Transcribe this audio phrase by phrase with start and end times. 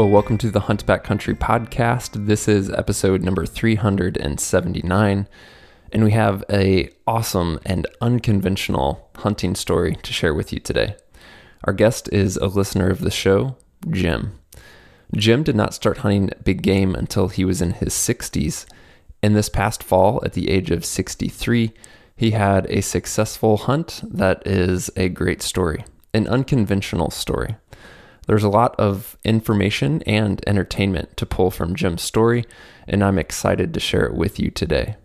[0.00, 2.24] Well, welcome to the Hunt Country podcast.
[2.24, 5.28] This is episode number 379,
[5.92, 10.96] and we have a awesome and unconventional hunting story to share with you today.
[11.64, 13.58] Our guest is a listener of the show,
[13.90, 14.38] Jim.
[15.14, 18.64] Jim did not start hunting big game until he was in his 60s.
[19.22, 21.74] In this past fall, at the age of 63,
[22.16, 27.56] he had a successful hunt that is a great story, an unconventional story.
[28.26, 32.44] There's a lot of information and entertainment to pull from Jim's story,
[32.86, 34.96] and I'm excited to share it with you today.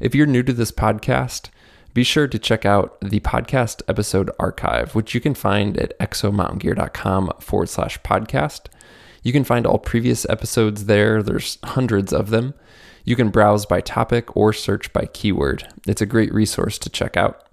[0.00, 1.50] If you're new to this podcast,
[1.94, 7.32] be sure to check out the podcast episode archive, which you can find at exomountaingear.com
[7.38, 8.62] forward slash podcast.
[9.22, 12.54] You can find all previous episodes there, there's hundreds of them.
[13.04, 15.68] You can browse by topic or search by keyword.
[15.86, 17.43] It's a great resource to check out.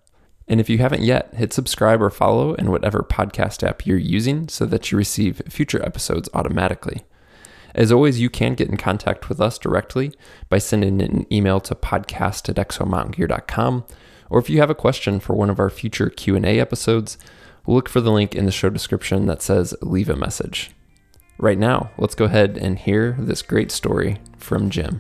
[0.52, 4.50] And if you haven't yet, hit subscribe or follow in whatever podcast app you're using
[4.50, 7.06] so that you receive future episodes automatically.
[7.74, 10.12] As always, you can get in contact with us directly
[10.50, 13.86] by sending an email to podcast at exomountaingear.com,
[14.30, 17.18] or if you have a question for one of our future Q&A episodes,
[17.66, 20.72] look for the link in the show description that says leave a message.
[21.38, 25.00] Right now, let's go ahead and hear this great story from Jim.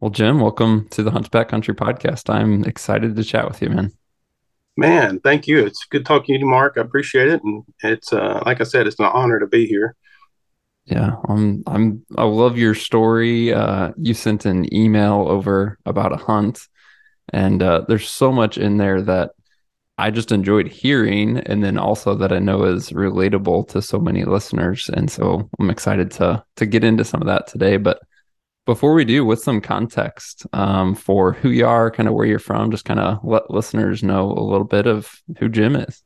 [0.00, 2.32] Well, Jim, welcome to the Hunt Backcountry podcast.
[2.32, 3.90] I'm excited to chat with you, man.
[4.76, 5.58] Man, thank you.
[5.66, 6.74] It's good talking to you, Mark.
[6.76, 9.96] I appreciate it, and it's uh, like I said, it's an honor to be here.
[10.84, 11.64] Yeah, I'm.
[11.66, 12.06] I'm.
[12.16, 13.52] I love your story.
[13.52, 16.60] Uh, you sent an email over about a hunt,
[17.32, 19.32] and uh, there's so much in there that
[19.98, 24.24] I just enjoyed hearing, and then also that I know is relatable to so many
[24.24, 24.88] listeners.
[24.94, 27.78] And so I'm excited to to get into some of that today.
[27.78, 27.98] But
[28.68, 32.38] before we do, with some context um, for who you are, kind of where you're
[32.38, 36.02] from, just kind of let listeners know a little bit of who Jim is.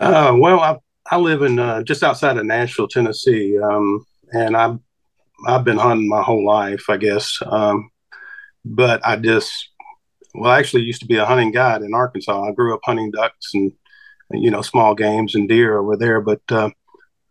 [0.00, 0.78] Uh, well, I,
[1.10, 4.78] I live in uh, just outside of Nashville, Tennessee, um, and I've
[5.46, 7.36] I've been hunting my whole life, I guess.
[7.44, 7.90] Um,
[8.64, 9.52] but I just,
[10.34, 12.42] well, I actually used to be a hunting guide in Arkansas.
[12.42, 13.70] I grew up hunting ducks and
[14.30, 16.70] you know small games and deer over there, but uh,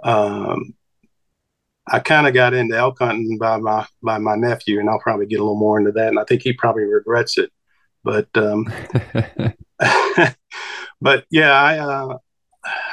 [0.03, 0.75] um,
[1.87, 5.25] I kind of got into elk hunting by my by my nephew, and I'll probably
[5.25, 6.07] get a little more into that.
[6.07, 7.51] And I think he probably regrets it,
[8.03, 8.71] but um,
[11.01, 12.17] but yeah, I uh,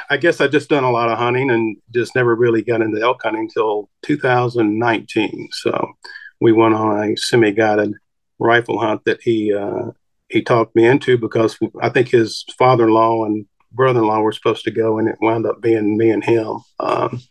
[0.09, 3.01] I guess I just done a lot of hunting and just never really got into
[3.01, 5.49] elk hunting until 2019.
[5.51, 5.93] So
[6.41, 7.93] we went on a semi guided
[8.39, 9.91] rifle hunt that he uh,
[10.29, 14.21] he talked me into because I think his father in law and brother in law
[14.21, 16.59] were supposed to go, and it wound up being me and him.
[16.79, 17.21] Um,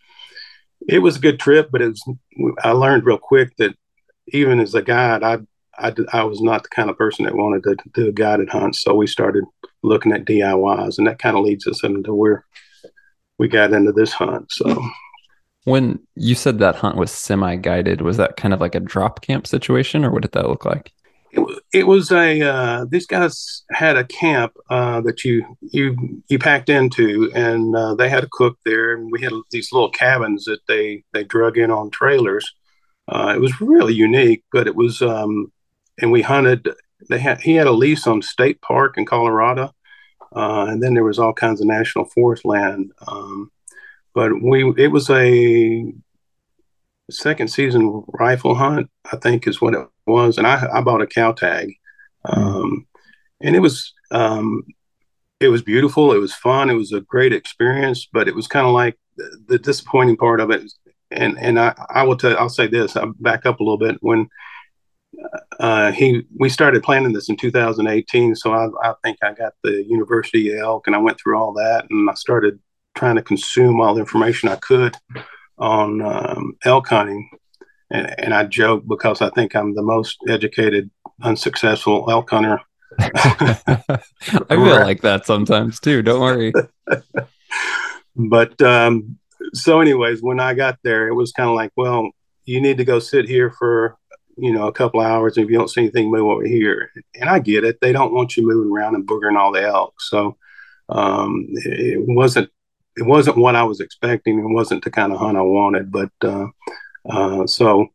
[0.89, 2.15] it was a good trip, but it was,
[2.63, 3.75] I learned real quick that
[4.29, 5.37] even as a guide, I,
[5.77, 8.75] I, I was not the kind of person that wanted to do a guided hunt.
[8.75, 9.45] So we started
[9.83, 12.45] looking at DIYs, and that kind of leads us into where
[13.37, 14.51] we got into this hunt.
[14.51, 14.83] So
[15.63, 19.21] when you said that hunt was semi guided, was that kind of like a drop
[19.21, 20.91] camp situation, or what did that look like?
[21.31, 26.39] It, it was a uh, these guys had a camp uh, that you you you
[26.39, 30.45] packed into, and uh, they had a cook there, and we had these little cabins
[30.45, 32.51] that they they drug in on trailers.
[33.07, 35.51] Uh, it was really unique, but it was um,
[36.01, 36.67] and we hunted.
[37.09, 39.73] They had he had a lease on State Park in Colorado,
[40.35, 42.91] uh, and then there was all kinds of national forest land.
[43.07, 43.51] Um,
[44.13, 45.93] but we it was a
[47.09, 50.37] second season rifle hunt, I think is what it was.
[50.37, 51.73] And I, I bought a cow tag.
[52.25, 52.41] Hmm.
[52.41, 52.87] Um,
[53.41, 54.63] and it was, um,
[55.39, 56.11] it was beautiful.
[56.11, 56.69] It was fun.
[56.69, 60.41] It was a great experience, but it was kind of like the, the, disappointing part
[60.41, 60.69] of it.
[61.11, 63.97] And, and I, I will tell, I'll say this, I'll back up a little bit
[64.01, 64.27] when,
[65.59, 68.35] uh, he, we started planning this in 2018.
[68.35, 71.87] So I, I think I got the University elk and I went through all that
[71.89, 72.59] and I started
[72.95, 74.95] trying to consume all the information I could
[75.57, 77.29] on um, elk hunting,
[77.91, 80.89] and, and, I joke because I think I'm the most educated,
[81.21, 82.61] unsuccessful elk hunter.
[82.99, 84.01] I
[84.49, 86.01] feel like that sometimes too.
[86.01, 86.53] Don't worry.
[88.15, 89.17] but um,
[89.53, 92.11] so, anyways, when I got there, it was kind of like, well,
[92.45, 93.97] you need to go sit here for
[94.37, 96.91] you know a couple hours, and if you don't see anything, move over here.
[97.15, 100.01] And I get it; they don't want you moving around and boogering all the elk.
[100.01, 100.37] So
[100.89, 102.49] um, it wasn't
[102.97, 104.39] it wasn't what I was expecting.
[104.39, 106.47] It wasn't the kind of hunt I wanted, but uh,
[107.09, 107.87] uh, so,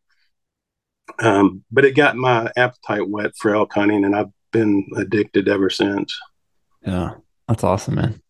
[1.19, 5.69] um, but it got my appetite wet for elk hunting, and I've been addicted ever
[5.69, 6.17] since.
[6.85, 7.15] Yeah,
[7.47, 8.21] that's awesome, man.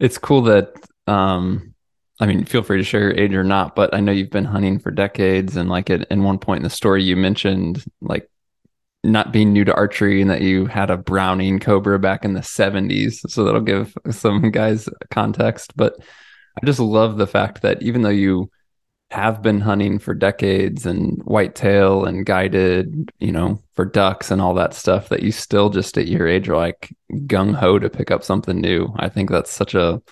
[0.00, 0.74] It's cool that
[1.06, 1.74] um,
[2.20, 4.44] I mean, feel free to share your age or not, but I know you've been
[4.44, 5.56] hunting for decades.
[5.56, 8.28] And like at, in one point in the story, you mentioned like
[9.04, 12.40] not being new to archery and that you had a Browning Cobra back in the
[12.40, 13.30] 70s.
[13.30, 15.76] So that'll give some guys context.
[15.76, 15.94] But
[16.60, 18.50] I just love the fact that even though you
[19.10, 24.54] have been hunting for decades and whitetail and guided, you know, for ducks and all
[24.54, 28.10] that stuff, that you still just at your age are like gung ho to pick
[28.10, 28.92] up something new.
[28.96, 30.02] I think that's such a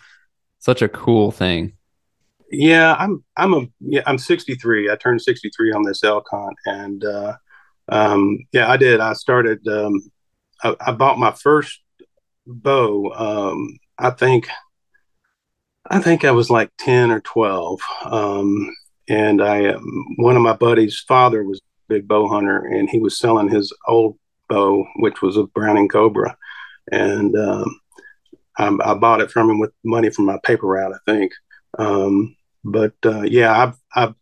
[0.61, 1.75] such a cool thing.
[2.51, 4.91] Yeah, I'm I'm a yeah I'm 63.
[4.91, 7.37] I turned 63 on this elk hunt, and uh,
[7.89, 9.01] um, yeah, I did.
[9.01, 9.67] I started.
[9.69, 10.11] Um,
[10.63, 11.81] I, I, bought my first
[12.47, 13.13] bow.
[13.13, 14.49] Um, I think.
[15.89, 17.81] I think I was like 10 or 12.
[18.07, 18.75] Um,
[19.09, 22.99] and I, um, one of my buddies' father was a big bow hunter, and he
[22.99, 24.19] was selling his old
[24.49, 26.37] bow, which was a Browning Cobra,
[26.91, 27.81] and um,
[28.59, 31.33] I, I, bought it from him with money from my paper route, I think.
[31.79, 34.15] Um, but uh, yeah, I've I've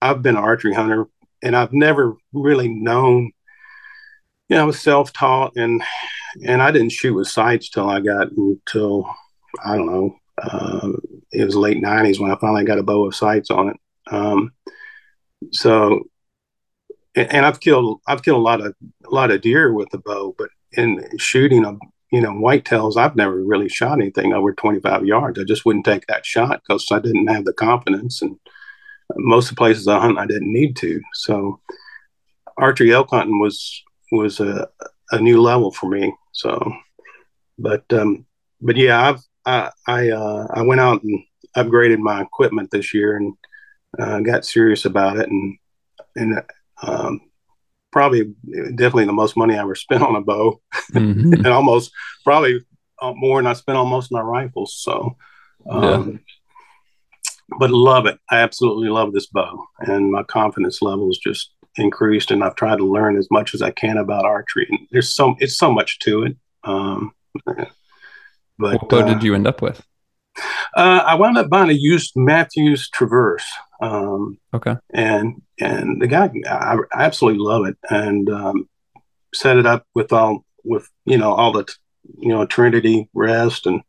[0.00, 1.06] I've been an archery hunter
[1.44, 3.30] and I've never really known.
[4.48, 5.82] You know, I was self-taught, and
[6.44, 9.14] and I didn't shoot with sights till I got until
[9.64, 10.16] I don't know.
[10.42, 10.92] Uh,
[11.30, 13.76] it was late '90s when I finally got a bow of sights on it.
[14.14, 14.52] Um,
[15.52, 16.04] so,
[17.14, 18.74] and, I've killed I've killed a lot of
[19.06, 21.76] a lot of deer with the bow, but in shooting a
[22.10, 25.38] you know whitetails, I've never really shot anything over 25 yards.
[25.38, 28.36] I just wouldn't take that shot because I didn't have the confidence and
[29.16, 31.00] most of the places I hunt, I didn't need to.
[31.14, 31.60] So
[32.56, 33.82] archery elk hunting was
[34.12, 34.68] was a,
[35.10, 36.14] a new level for me.
[36.32, 36.72] So,
[37.58, 38.26] but um,
[38.60, 41.22] but yeah, I've I I, uh, I went out and
[41.56, 43.34] upgraded my equipment this year and
[43.98, 45.58] uh, got serious about it and
[46.16, 46.42] and
[46.82, 47.20] um,
[47.92, 48.34] probably
[48.74, 50.60] definitely the most money I ever spent on a bow
[50.92, 51.32] mm-hmm.
[51.32, 51.92] and almost
[52.24, 52.64] probably
[53.00, 54.76] uh, more than I spent on most of my rifles.
[54.76, 55.16] So.
[55.68, 56.18] Um, yeah
[57.58, 58.18] but love it.
[58.30, 62.30] I absolutely love this bow, and my confidence level is just increased.
[62.30, 64.66] And I've tried to learn as much as I can about archery.
[64.70, 66.36] And there's so it's so much to it.
[66.64, 67.12] Um,
[67.44, 67.68] but
[68.58, 69.84] what bow uh, did you end up with?
[70.76, 73.46] Uh, I wound up buying a used Mathews Traverse.
[73.80, 74.76] Um, okay.
[74.92, 78.68] And and the guy, I, I absolutely love it, and um,
[79.34, 81.72] set it up with all with you know all the
[82.18, 83.82] you know Trinity rest and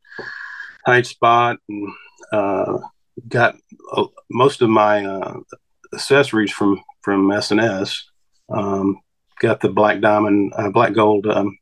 [0.85, 1.89] tight spot and
[2.31, 2.79] uh,
[3.27, 3.55] got
[3.93, 5.39] uh, most of my uh,
[5.93, 8.03] accessories from from S&S.
[8.49, 8.99] Um,
[9.39, 11.57] got the black diamond, uh, black gold um,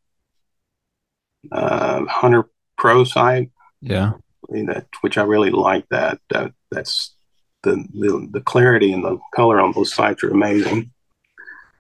[1.52, 3.52] uh, Hunter Pro sight.
[3.82, 4.14] Yeah,
[4.50, 5.86] that, which I really like.
[5.90, 7.16] That that that's
[7.64, 10.92] the, the the clarity and the color on those sights are amazing.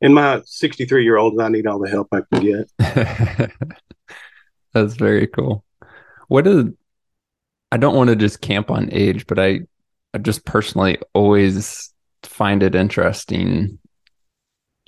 [0.01, 3.51] In my 63 year old, I need all the help I can get.
[4.73, 5.63] that's very cool.
[6.27, 6.65] What is
[7.73, 9.61] I don't want to just camp on age, but I,
[10.13, 13.79] I just personally always find it interesting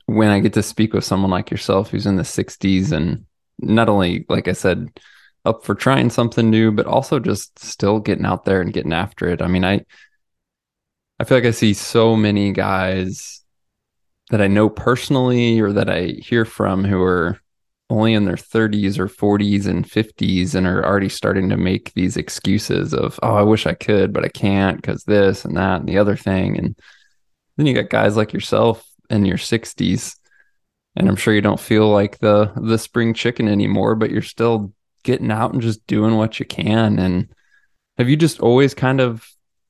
[0.05, 3.25] when I get to speak with someone like yourself who's in the 60s and
[3.57, 4.99] not only, like I said,
[5.45, 9.27] up for trying something new, but also just still getting out there and getting after
[9.27, 9.41] it.
[9.41, 9.85] I mean, I
[11.19, 13.43] I feel like I see so many guys
[14.31, 17.39] that I know personally or that I hear from who are
[17.89, 22.17] only in their 30s or 40s and 50s and are already starting to make these
[22.17, 25.87] excuses of oh i wish i could but i can't because this and that and
[25.87, 26.75] the other thing and
[27.57, 30.15] then you got guys like yourself in your 60s
[30.95, 34.73] and i'm sure you don't feel like the the spring chicken anymore but you're still
[35.05, 37.29] getting out and just doing what you can and
[37.97, 39.25] have you just always kind of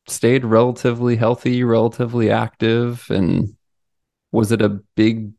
[0.07, 3.55] stayed relatively healthy relatively active and
[4.31, 5.31] was it a big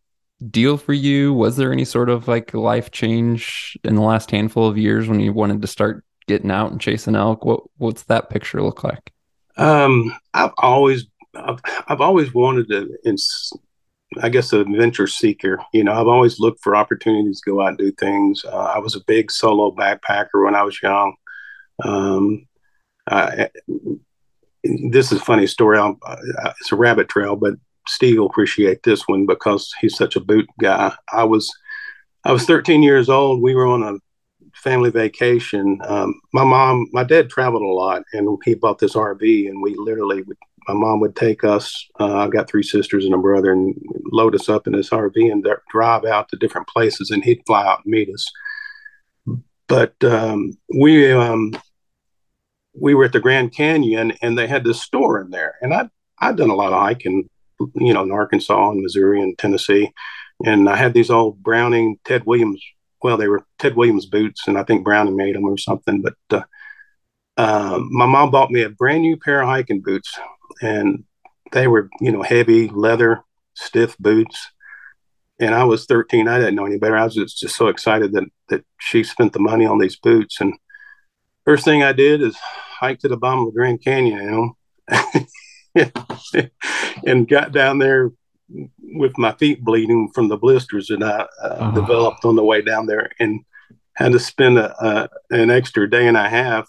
[0.50, 1.32] deal for you?
[1.32, 5.20] Was there any sort of like life change in the last handful of years when
[5.20, 7.44] you wanted to start getting out and chasing elk?
[7.44, 9.12] What what's that picture look like?
[9.56, 12.98] Um, I've always I've, I've always wanted to.
[14.22, 15.60] I guess a adventure seeker.
[15.72, 18.44] You know, I've always looked for opportunities to go out and do things.
[18.44, 21.14] Uh, I was a big solo backpacker when I was young.
[21.84, 22.46] Um,
[23.08, 23.50] I,
[24.64, 25.78] this is a funny story.
[25.78, 25.92] i
[26.60, 27.54] it's a rabbit trail, but
[27.88, 30.92] Steve will appreciate this one because he's such a boot guy.
[31.12, 31.52] I was
[32.24, 33.42] I was 13 years old.
[33.42, 33.94] We were on a
[34.54, 35.80] family vacation.
[35.86, 39.74] Um, my mom, my dad traveled a lot, and he bought this RV, and we
[39.76, 40.36] literally would.
[40.68, 41.86] My mom would take us.
[42.00, 43.74] Uh, I've got three sisters and a brother, and
[44.12, 47.66] load us up in this RV and drive out to different places, and he'd fly
[47.66, 48.26] out and meet us.
[49.68, 51.52] But um, we um,
[52.74, 55.88] we were at the Grand Canyon, and they had this store in there, and I
[56.18, 57.28] I'd done a lot of hiking
[57.74, 59.92] you know, in Arkansas and Missouri and Tennessee.
[60.44, 62.62] And I had these old Browning Ted Williams.
[63.02, 66.02] Well, they were Ted Williams boots, and I think Browning made them or something.
[66.02, 66.42] But uh,
[67.36, 70.12] uh, my mom bought me a brand new pair of hiking boots,
[70.62, 71.04] and
[71.52, 73.22] they were, you know, heavy leather,
[73.54, 74.50] stiff boots.
[75.38, 76.28] And I was 13.
[76.28, 76.96] I didn't know any better.
[76.96, 80.40] I was just, just so excited that that she spent the money on these boots.
[80.40, 80.54] And
[81.44, 84.54] first thing I did is hike to the bottom of the Grand Canyon,
[85.74, 85.86] you
[86.34, 86.40] know,
[87.06, 88.12] and got down there
[88.80, 91.80] with my feet bleeding from the blisters that I uh, oh.
[91.80, 93.44] developed on the way down there, and
[93.94, 96.68] had to spend a, a, an extra day and a half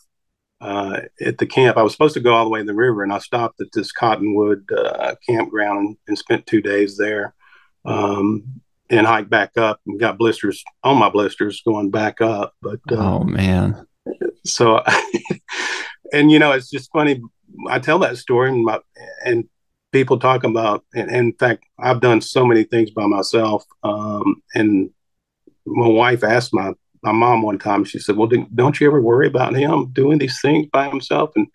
[0.62, 1.78] uh, at the camp.
[1.78, 3.72] I was supposed to go all the way to the river, and I stopped at
[3.74, 7.34] this Cottonwood uh, campground and, and, spent two days there.
[7.86, 12.54] Um, and hiked back up and got blisters on my blisters going back up.
[12.62, 13.86] But uh, oh man,
[14.46, 14.82] so
[16.14, 17.22] and you know it's just funny.
[17.70, 18.80] I tell that story and my,
[19.26, 19.48] and
[19.92, 20.86] people talk about.
[20.94, 23.66] And, and, in fact, I've done so many things by myself.
[23.84, 24.90] Um, and
[25.66, 26.74] my wife asked my
[27.04, 27.84] my mom one time.
[27.84, 31.48] She said, "Well, don't you ever worry about him doing these things by himself?" And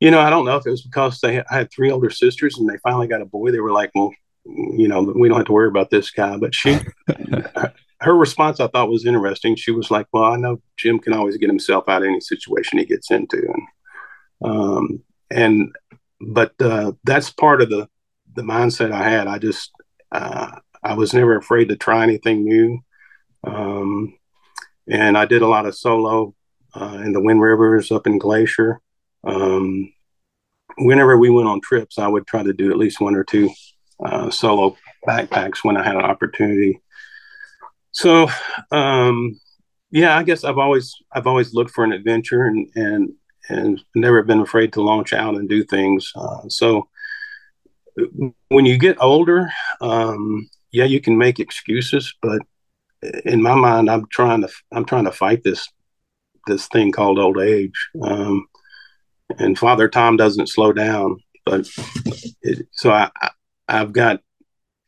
[0.00, 2.58] you know, I don't know if it was because they I had three older sisters
[2.58, 3.50] and they finally got a boy.
[3.50, 4.12] They were like, "Well,
[4.44, 6.78] you know, we don't have to worry about this guy." But she,
[8.00, 9.56] her response, I thought was interesting.
[9.56, 12.78] She was like, "Well, I know Jim can always get himself out of any situation
[12.78, 13.62] he gets into," and
[14.42, 15.74] um, and
[16.20, 17.88] but uh, that's part of the
[18.34, 19.26] the mindset I had.
[19.26, 19.70] I just
[20.12, 20.52] uh,
[20.82, 22.80] I was never afraid to try anything new.
[23.44, 24.14] Um,
[24.90, 26.34] and I did a lot of solo
[26.74, 28.80] uh, in the Wind Rivers up in Glacier.
[29.24, 29.92] Um,
[30.78, 33.50] whenever we went on trips, I would try to do at least one or two
[34.04, 36.80] uh, solo backpacks when I had an opportunity.
[37.92, 38.28] So,
[38.72, 39.38] um,
[39.90, 43.12] yeah, I guess I've always I've always looked for an adventure and and
[43.48, 46.12] and never been afraid to launch out and do things.
[46.14, 46.88] Uh, so,
[48.48, 52.40] when you get older, um, yeah, you can make excuses, but
[53.02, 55.68] in my mind, I'm trying to I'm trying to fight this
[56.46, 57.88] this thing called old age.
[58.02, 58.46] Um,
[59.38, 61.68] and Father Time doesn't slow down, but
[62.42, 63.30] it, so I, I
[63.68, 64.20] I've got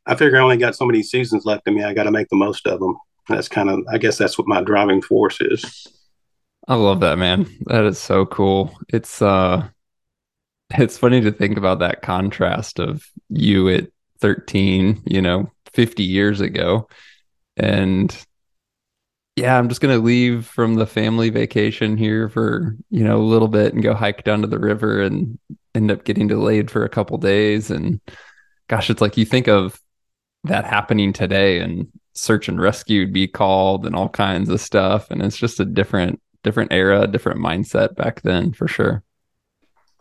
[0.06, 1.84] I figure I only got so many seasons left in me.
[1.84, 2.96] I got to make the most of them.
[3.28, 5.86] That's kind of I guess that's what my driving force is.
[6.68, 7.48] I love that man.
[7.66, 8.76] That is so cool.
[8.88, 9.68] It's uh
[10.70, 13.88] it's funny to think about that contrast of you at
[14.20, 16.88] 13, you know, 50 years ago
[17.56, 18.16] and
[19.36, 23.48] yeah, I'm just gonna leave from the family vacation here for you know a little
[23.48, 25.38] bit and go hike down to the river and
[25.74, 27.70] end up getting delayed for a couple days.
[27.70, 28.00] And
[28.68, 29.80] gosh, it's like you think of
[30.44, 35.10] that happening today and search and rescue would be called and all kinds of stuff.
[35.10, 39.02] And it's just a different different era, different mindset back then for sure.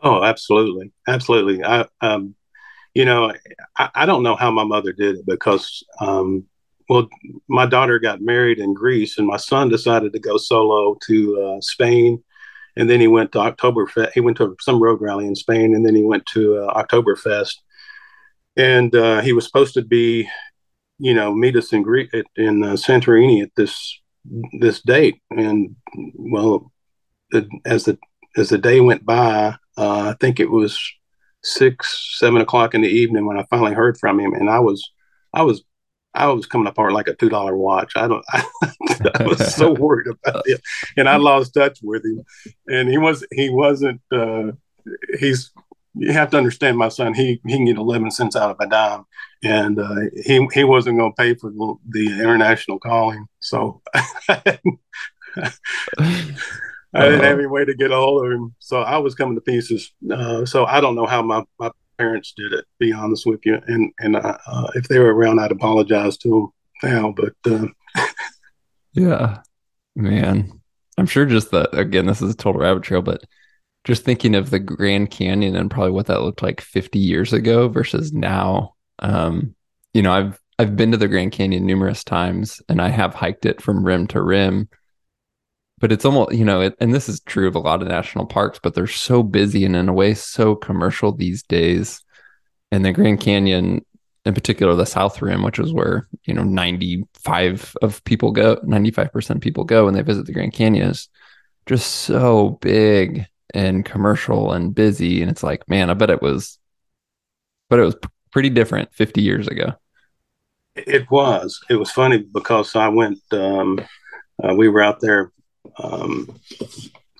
[0.03, 1.63] Oh, absolutely, absolutely.
[1.63, 2.35] I um,
[2.93, 3.33] you know,
[3.77, 6.45] I, I don't know how my mother did it because um,
[6.91, 7.07] well,
[7.47, 11.61] my daughter got married in Greece, and my son decided to go solo to uh,
[11.61, 12.21] Spain,
[12.75, 14.11] and then he went to Oktoberfest.
[14.11, 17.53] He went to some road rally in Spain, and then he went to uh, Oktoberfest,
[18.57, 20.27] and uh, he was supposed to be,
[20.99, 23.97] you know, meet us in Greece in uh, Santorini at this
[24.59, 25.73] this date, and
[26.15, 26.73] well,
[27.31, 27.97] the, as the
[28.35, 30.77] as the day went by, uh, I think it was
[31.41, 34.91] six, seven o'clock in the evening when I finally heard from him, and I was
[35.33, 35.63] I was
[36.13, 37.93] I was coming apart like a two dollar watch.
[37.95, 38.25] I don't.
[38.31, 38.43] I,
[39.15, 40.61] I, was so worried about it,
[40.97, 42.23] and I lost touch with him.
[42.67, 44.01] And he was he wasn't.
[44.11, 44.51] Uh,
[45.19, 45.51] he's
[45.93, 47.13] you have to understand my son.
[47.13, 49.05] He he can get eleven cents out of a dime,
[49.43, 53.27] and uh, he he wasn't going to pay for the, the, international calling.
[53.39, 54.59] So I
[56.93, 58.55] didn't have any way to get a hold of him.
[58.59, 59.91] So I was coming to pieces.
[60.09, 61.71] Uh, so I don't know how my my
[62.01, 62.65] parents did it.
[62.79, 66.29] Be honest with you, and and uh, uh, if they were around, I'd apologize to
[66.29, 67.13] them now.
[67.15, 67.67] But uh,
[68.93, 69.41] yeah,
[69.95, 70.61] man,
[70.97, 73.23] I'm sure just that again, this is a total rabbit trail, but
[73.83, 77.67] just thinking of the Grand Canyon and probably what that looked like 50 years ago
[77.67, 78.75] versus now.
[78.99, 79.55] Um,
[79.93, 83.45] you know, I've I've been to the Grand Canyon numerous times, and I have hiked
[83.45, 84.69] it from rim to rim
[85.81, 88.25] but it's almost you know it, and this is true of a lot of national
[88.25, 92.01] parks but they're so busy and in a way so commercial these days.
[92.71, 93.83] And the grand canyon
[94.23, 99.41] in particular the south rim which is where you know 95 of people go 95%
[99.41, 101.09] people go when they visit the grand canyon is
[101.65, 105.21] just so big and commercial and busy.
[105.21, 106.59] And it's like man i bet it was
[107.69, 107.95] but it was
[108.31, 109.73] pretty different 50 years ago.
[110.75, 111.59] It was.
[111.69, 113.79] It was funny because i went um,
[114.41, 115.31] uh, we were out there
[115.79, 116.39] um,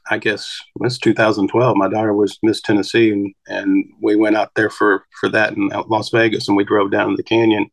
[0.10, 1.78] I guess it's 2012.
[1.78, 5.70] My daughter was Miss Tennessee, and, and we went out there for for that in
[5.88, 7.70] Las Vegas, and we drove down the canyon,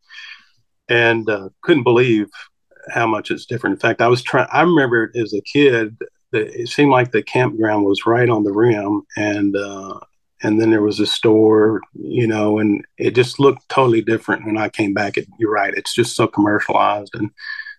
[0.88, 2.28] and uh, couldn't believe
[2.90, 3.74] how much it's different.
[3.74, 4.48] In fact, I was trying.
[4.52, 5.96] I remember as a kid
[6.32, 9.98] it seemed like the campground was right on the rim, and uh,
[10.42, 14.56] and then there was a store, you know, and it just looked totally different when
[14.56, 15.16] I came back.
[15.16, 17.30] It, you're right; it's just so commercialized and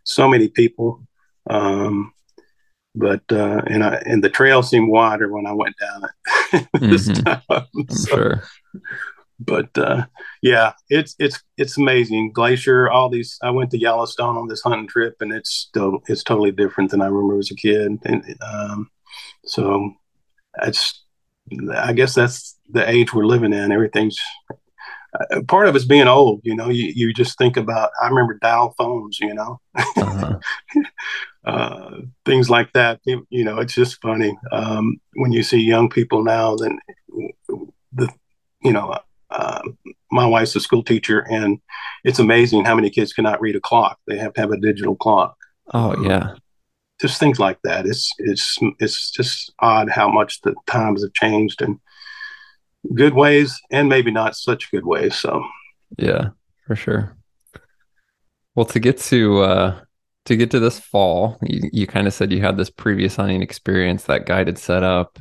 [0.04, 1.06] so many people.
[1.50, 2.14] Um,
[3.00, 6.04] but uh, and I and the trail seemed wider when I went down
[6.54, 7.54] it this mm-hmm.
[7.54, 7.88] time.
[7.90, 8.44] So, sure.
[9.40, 10.06] But uh,
[10.42, 12.34] yeah, it's it's it's amazing.
[12.34, 13.38] Glacier, all these.
[13.42, 17.02] I went to Yellowstone on this hunting trip, and it's still it's totally different than
[17.02, 18.00] I remember as a kid.
[18.04, 18.90] And um,
[19.46, 19.94] so
[20.62, 21.02] it's
[21.74, 23.72] I guess that's the age we're living in.
[23.72, 24.20] Everything's
[25.14, 26.42] uh, part of it's being old.
[26.44, 27.92] You know, you, you just think about.
[28.02, 29.20] I remember dial phones.
[29.20, 30.40] You know, uh-huh.
[31.46, 33.00] uh, things like that.
[33.06, 36.56] You, you, know, it's just funny um, when you see young people now.
[36.56, 36.80] Then
[37.94, 38.10] the
[38.62, 38.98] you know,
[39.30, 39.62] uh,
[40.12, 41.60] my wife's a school teacher, and
[42.04, 44.00] it's amazing how many kids cannot read a clock.
[44.08, 45.36] They have to have a digital clock.
[45.74, 46.36] Oh yeah,
[47.02, 47.86] just things like that.
[47.86, 51.80] It's it's it's just odd how much the times have changed in
[52.96, 55.16] good ways and maybe not such good ways.
[55.16, 55.44] So
[55.98, 56.30] yeah,
[56.66, 57.16] for sure.
[58.56, 59.80] Well, to get to uh
[60.26, 63.42] to get to this fall, you, you kind of said you had this previous hunting
[63.42, 65.18] experience that guided set up,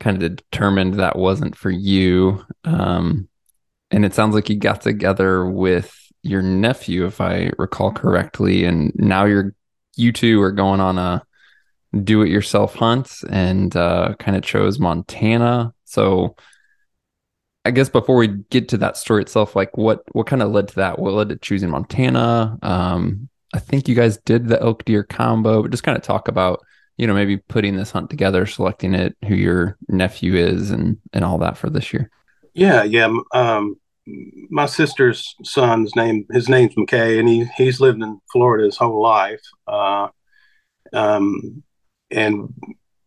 [0.00, 2.44] kind of determined that wasn't for you.
[2.64, 3.28] Um,
[3.90, 5.92] and it sounds like you got together with
[6.22, 9.54] your nephew, if I recall correctly, and now you're
[9.96, 11.22] you two are going on a
[12.04, 15.72] do it yourself hunt and uh, kind of chose Montana.
[15.84, 16.36] So
[17.68, 20.68] I guess before we get to that story itself, like what what kind of led
[20.68, 20.98] to that?
[20.98, 22.58] What led to choosing Montana?
[22.62, 26.28] Um, I think you guys did the elk deer combo, but just kind of talk
[26.28, 26.64] about
[26.96, 31.26] you know maybe putting this hunt together, selecting it, who your nephew is, and and
[31.26, 32.10] all that for this year.
[32.54, 33.14] Yeah, yeah.
[33.34, 33.76] Um,
[34.48, 39.02] my sister's son's name his name's McKay, and he he's lived in Florida his whole
[39.02, 39.42] life.
[39.66, 40.08] Uh,
[40.94, 41.62] um,
[42.10, 42.48] and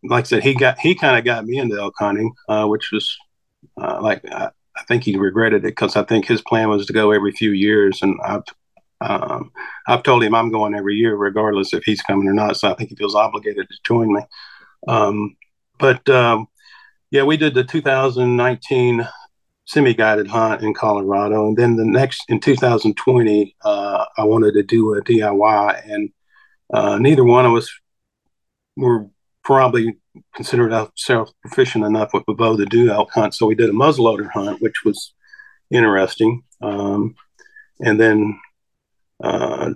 [0.04, 2.92] like I said, he got he kind of got me into elk hunting, uh, which
[2.92, 3.18] was
[3.80, 6.94] uh, like I, I, think he regretted it because I think his plan was to
[6.94, 8.44] go every few years, and I've
[9.02, 9.52] um,
[9.88, 12.58] I've told him I'm going every year regardless if he's coming or not.
[12.58, 14.22] So I think he feels obligated to join me.
[14.88, 15.36] Um,
[15.80, 16.48] but um,
[17.10, 19.08] yeah, we did the 2019
[19.66, 24.94] semi-guided hunt in Colorado, and then the next in 2020, uh, I wanted to do
[24.94, 26.10] a DIY, and
[26.74, 27.70] uh, neither one of us
[28.76, 29.08] were
[29.44, 29.98] probably
[30.36, 33.34] considered ourselves proficient enough with the bow to do elk hunt.
[33.34, 35.14] So we did a muzzleloader hunt, which was
[35.70, 37.16] interesting, um,
[37.80, 38.40] and then.
[39.24, 39.74] Uh,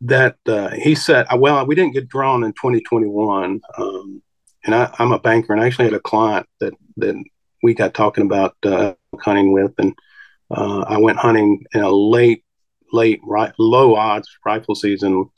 [0.00, 3.60] that uh, he said, well, we didn't get drawn in 2021.
[3.78, 4.22] Um,
[4.64, 7.14] and I, am a banker, and I actually had a client that that
[7.62, 9.94] we got talking about uh, hunting with, and
[10.50, 12.44] uh, I went hunting in a late,
[12.92, 15.30] late, right, low odds rifle season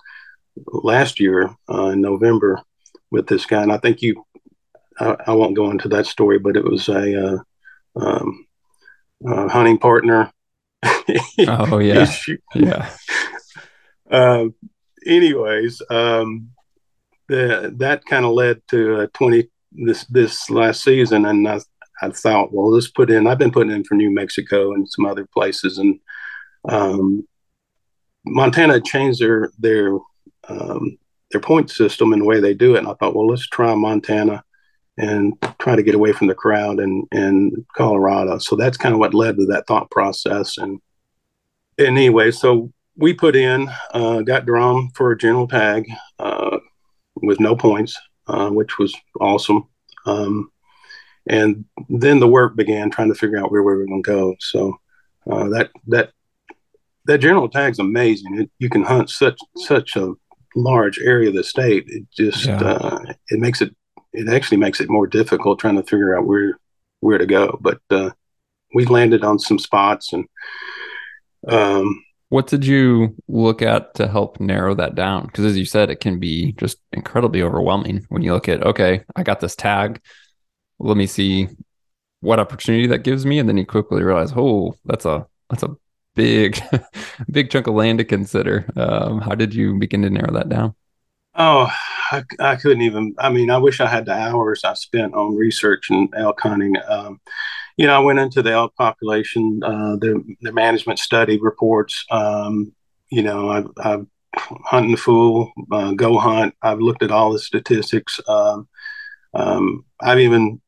[0.66, 2.60] last year uh, in November
[3.10, 4.24] with this guy, and I think you,
[4.98, 7.38] I, I, won't go into that story, but it was a uh,
[8.00, 8.46] um,
[9.26, 10.32] hunting partner.
[10.84, 12.10] oh yeah,
[12.54, 12.90] yeah.
[14.10, 14.46] Uh,
[15.06, 16.50] anyways, um,
[17.28, 21.60] the, that kind of led to 20 this this last season, and I,
[22.02, 23.26] I thought, well, let's put in.
[23.26, 26.00] I've been putting in for New Mexico and some other places, and
[26.68, 27.26] um,
[28.24, 29.96] Montana changed their their
[30.48, 30.98] um,
[31.30, 32.78] their point system and the way they do it.
[32.78, 34.42] And I thought, well, let's try Montana
[34.96, 38.38] and try to get away from the crowd in in Colorado.
[38.38, 40.58] So that's kind of what led to that thought process.
[40.58, 40.80] And,
[41.78, 45.86] and anyway, so we put in, uh, got drawn for a general tag
[46.18, 46.58] uh,
[47.16, 49.66] with no points, uh, which was awesome.
[50.06, 50.50] Um,
[51.26, 54.36] and then the work began trying to figure out where we were going to go.
[54.40, 54.78] So
[55.30, 56.10] uh, that that
[57.06, 58.40] that general tag's amazing.
[58.40, 60.14] It, you can hunt such such a
[60.56, 61.84] large area of the state.
[61.88, 62.60] It just yeah.
[62.60, 63.74] uh, it makes it
[64.12, 66.58] it actually makes it more difficult trying to figure out where
[67.00, 67.58] where to go.
[67.60, 68.10] But uh,
[68.74, 70.26] we landed on some spots and.
[71.48, 75.26] Um, what did you look at to help narrow that down?
[75.26, 79.02] Because as you said, it can be just incredibly overwhelming when you look at, okay,
[79.16, 80.00] I got this tag
[80.80, 81.48] let me see
[82.20, 85.76] what opportunity that gives me and then you quickly realize oh that's a that's a
[86.14, 86.60] big
[87.30, 88.66] big chunk of land to consider.
[88.76, 90.74] Um, how did you begin to narrow that down?
[91.34, 91.70] Oh
[92.10, 95.36] I, I, couldn't even i mean i wish i had the hours i spent on
[95.36, 96.74] research and elk hunting.
[96.88, 97.20] Um,
[97.76, 102.04] you know i went into the elk population uh, the, the management study reports.
[102.10, 102.72] Um,
[103.10, 106.54] you know i've, I've hunting the fool uh, go hunt.
[106.62, 108.18] I've looked at all the statistics.
[108.26, 108.68] Um,
[109.34, 110.60] um i've even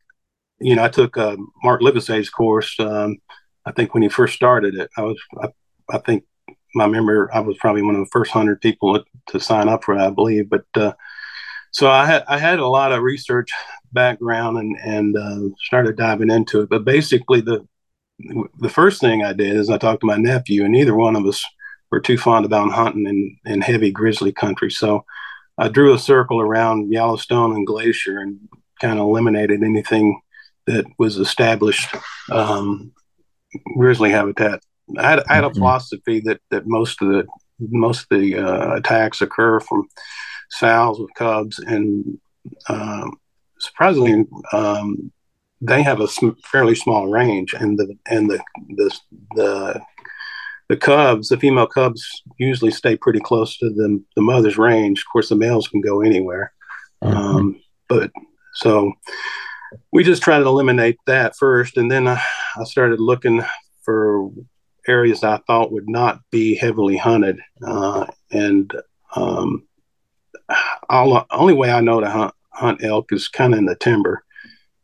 [0.62, 2.78] you know, I took uh, Mark Livesay's course.
[3.64, 5.48] I think when he first started it, I was, I,
[5.90, 6.24] I, think
[6.74, 9.94] my memory, I was probably one of the first hundred people to sign up for
[9.94, 10.48] it, I believe.
[10.50, 10.92] But uh,
[11.70, 13.50] so I had I had a lot of research
[13.92, 16.68] background and and uh, started diving into it.
[16.68, 17.66] But basically, the
[18.58, 21.26] the first thing I did is I talked to my nephew, and neither one of
[21.26, 21.44] us
[21.90, 24.70] were too fond about hunting in, in heavy grizzly country.
[24.70, 25.04] So
[25.58, 28.38] I drew a circle around Yellowstone and Glacier and
[28.80, 30.20] kind of eliminated anything
[30.66, 31.94] that was established
[32.30, 32.92] um,
[33.76, 34.60] grizzly habitat.
[34.98, 35.58] I had, I had a mm-hmm.
[35.58, 37.26] philosophy that that most of the
[37.58, 39.88] most of the uh, attacks occur from
[40.50, 42.18] sows with cubs, and
[42.68, 43.18] um,
[43.58, 45.12] surprisingly, um,
[45.60, 48.42] they have a sm- fairly small range, and the and the
[48.76, 48.98] the
[49.36, 49.80] the
[50.68, 55.00] the cubs, the female cubs, usually stay pretty close to the the mother's range.
[55.00, 56.52] Of course, the males can go anywhere,
[57.02, 57.16] mm-hmm.
[57.16, 58.10] um, but
[58.54, 58.92] so
[59.92, 62.22] we just try to eliminate that first, and then I,
[62.56, 63.42] I started looking
[63.82, 64.30] for
[64.86, 68.72] areas I thought would not be heavily hunted, uh, and
[69.14, 69.66] um,
[70.88, 74.22] all, only way I know to hunt, hunt elk is kind of in the timber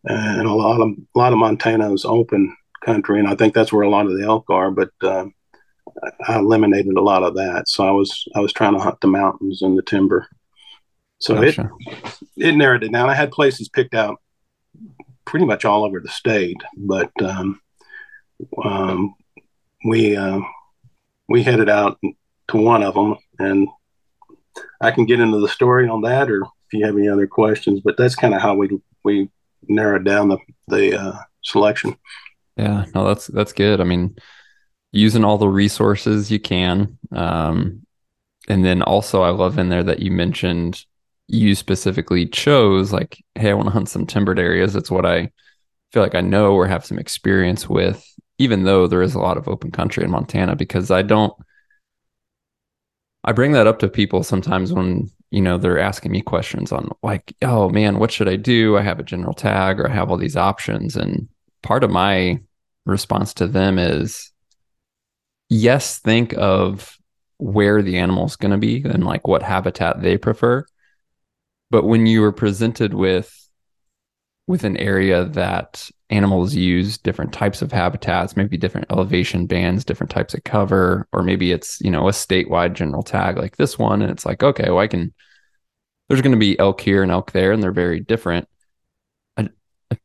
[0.04, 3.72] and a lot of a lot of Montana is open country, and I think that's
[3.72, 4.70] where a lot of the elk are.
[4.70, 5.26] But uh,
[6.26, 9.08] I eliminated a lot of that, so I was I was trying to hunt the
[9.08, 10.28] mountains and the timber.
[11.18, 11.70] So gotcha.
[11.86, 13.10] it it narrowed it down.
[13.10, 14.20] I had places picked out
[15.24, 17.60] pretty much all over the state, but um,
[18.64, 19.14] um,
[19.84, 20.40] we uh,
[21.28, 21.98] we headed out
[22.48, 23.68] to one of them, and
[24.80, 27.80] I can get into the story on that, or if you have any other questions.
[27.84, 28.70] But that's kind of how we
[29.04, 29.30] we
[29.68, 31.96] narrowed down the the uh, selection.
[32.56, 33.80] Yeah, no, that's that's good.
[33.80, 34.16] I mean,
[34.92, 37.86] using all the resources you can, um,
[38.48, 40.84] and then also I love in there that you mentioned
[41.28, 44.74] you specifically chose like, hey, I want to hunt some timbered areas.
[44.74, 45.30] It's what I
[45.92, 48.04] feel like I know or have some experience with,
[48.38, 51.32] even though there is a lot of open country in Montana, because I don't.
[53.24, 56.90] I bring that up to people sometimes when you know they're asking me questions on
[57.02, 60.10] like oh man what should i do i have a general tag or i have
[60.10, 61.28] all these options and
[61.62, 62.40] part of my
[62.86, 64.32] response to them is
[65.50, 66.96] yes think of
[67.38, 70.64] where the animal's going to be and like what habitat they prefer
[71.70, 73.34] but when you are presented with
[74.46, 80.10] with an area that animals use different types of habitats maybe different elevation bands different
[80.10, 84.00] types of cover or maybe it's you know a statewide general tag like this one
[84.00, 85.12] and it's like okay well i can
[86.08, 88.48] there's going to be elk here and elk there and they're very different.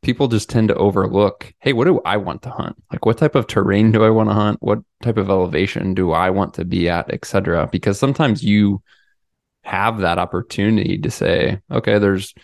[0.00, 2.74] People just tend to overlook hey what do i want to hunt?
[2.90, 4.58] Like what type of terrain do i want to hunt?
[4.62, 8.82] What type of elevation do i want to be at etc because sometimes you
[9.64, 12.34] have that opportunity to say okay there's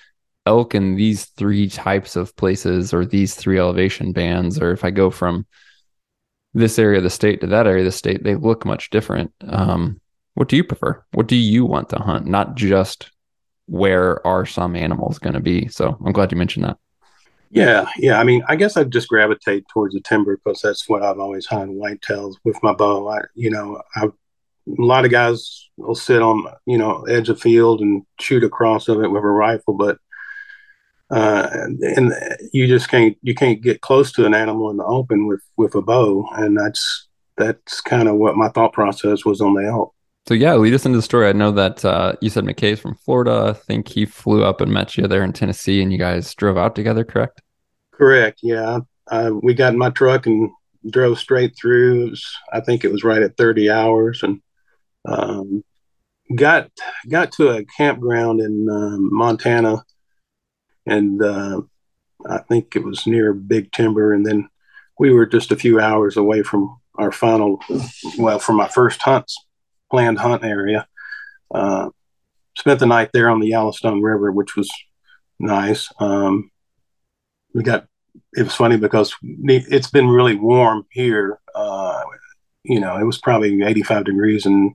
[0.46, 4.90] elk in these three types of places or these three elevation bands or if i
[4.90, 5.46] go from
[6.54, 9.32] this area of the state to that area of the state they look much different.
[9.46, 10.00] Um,
[10.34, 11.04] what do you prefer?
[11.12, 12.26] What do you want to hunt?
[12.26, 13.10] Not just
[13.66, 15.68] where are some animals going to be.
[15.68, 16.78] So i'm glad you mentioned that.
[17.50, 18.18] Yeah yeah.
[18.18, 21.46] I mean i guess i just gravitate towards the timber because that's what i've always
[21.46, 23.08] hunted whitetails with my bow.
[23.08, 24.08] I you know i
[24.78, 28.88] a lot of guys will sit on you know edge of field and shoot across
[28.88, 29.98] of it with a rifle but
[31.10, 31.48] uh,
[31.80, 32.12] and
[32.52, 35.74] you just can't you can't get close to an animal in the open with with
[35.74, 39.92] a bow, and that's that's kind of what my thought process was on the elk.
[40.28, 41.28] So yeah, lead us into the story.
[41.28, 43.50] I know that uh, you said McKay's from Florida.
[43.50, 46.56] I think he flew up and met you there in Tennessee, and you guys drove
[46.56, 47.42] out together, correct?
[47.90, 48.38] Correct.
[48.42, 48.80] Yeah,
[49.10, 50.48] uh, we got in my truck and
[50.90, 52.10] drove straight through.
[52.10, 54.40] Was, I think it was right at thirty hours, and
[55.06, 55.64] um,
[56.34, 56.70] got
[57.08, 59.84] got to a campground in um, Montana
[60.86, 61.60] and uh,
[62.28, 64.12] I think it was near Big Timber.
[64.12, 64.48] And then
[64.98, 67.60] we were just a few hours away from our final,
[68.18, 69.36] well, from my first hunts,
[69.90, 70.86] planned hunt area.
[71.54, 71.90] Uh,
[72.56, 74.70] spent the night there on the Yellowstone River, which was
[75.38, 75.88] nice.
[75.98, 76.50] Um,
[77.54, 77.86] we got
[78.32, 81.38] it was funny because it's been really warm here.
[81.54, 82.02] Uh,
[82.64, 84.74] you know, it was probably 85 degrees in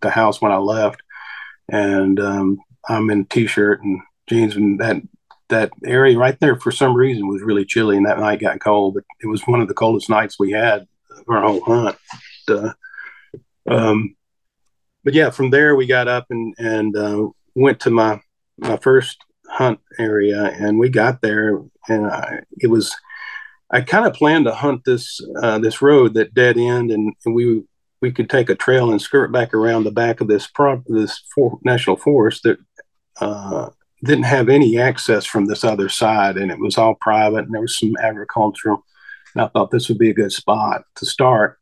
[0.00, 1.02] the house when I left,
[1.68, 5.02] and um, I'm in t-shirt and jeans, and that
[5.48, 8.94] that area right there for some reason was really chilly and that night got cold
[8.94, 10.86] but it was one of the coldest nights we had
[11.28, 11.96] our whole hunt
[12.48, 12.72] uh,
[13.68, 14.16] um,
[15.04, 18.20] but yeah from there we got up and and uh, went to my
[18.58, 22.94] my first hunt area and we got there and I, it was
[23.70, 27.34] I kind of planned to hunt this uh, this road that dead end and, and,
[27.34, 27.64] we
[28.00, 31.22] we could take a trail and skirt back around the back of this prop this
[31.34, 32.58] for, national forest that
[33.20, 33.70] uh,
[34.04, 37.60] didn't have any access from this other side, and it was all private, and there
[37.60, 38.84] was some agricultural.
[39.34, 41.58] And I thought this would be a good spot to start.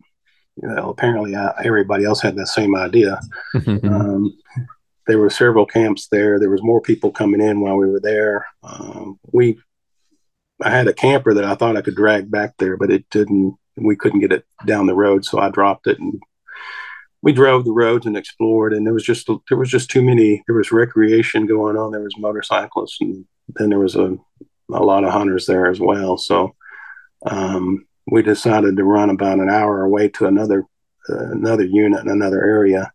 [0.60, 3.20] You know, apparently, I, uh, everybody else had that same idea.
[3.66, 4.36] um,
[5.06, 6.38] there were several camps there.
[6.38, 8.46] There was more people coming in while we were there.
[8.62, 9.58] Um, we,
[10.62, 13.56] I had a camper that I thought I could drag back there, but it didn't.
[13.76, 16.22] We couldn't get it down the road, so I dropped it and
[17.22, 18.72] we drove the roads and explored.
[18.72, 20.42] And there was just there was just too many.
[20.46, 21.90] There was recreation going on.
[21.90, 24.16] There was motorcyclists, and then there was a
[24.72, 26.16] a lot of hunters there as well.
[26.16, 26.54] So
[27.26, 30.64] um, we decided to run about an hour away to another
[31.08, 32.92] uh, another unit in another area.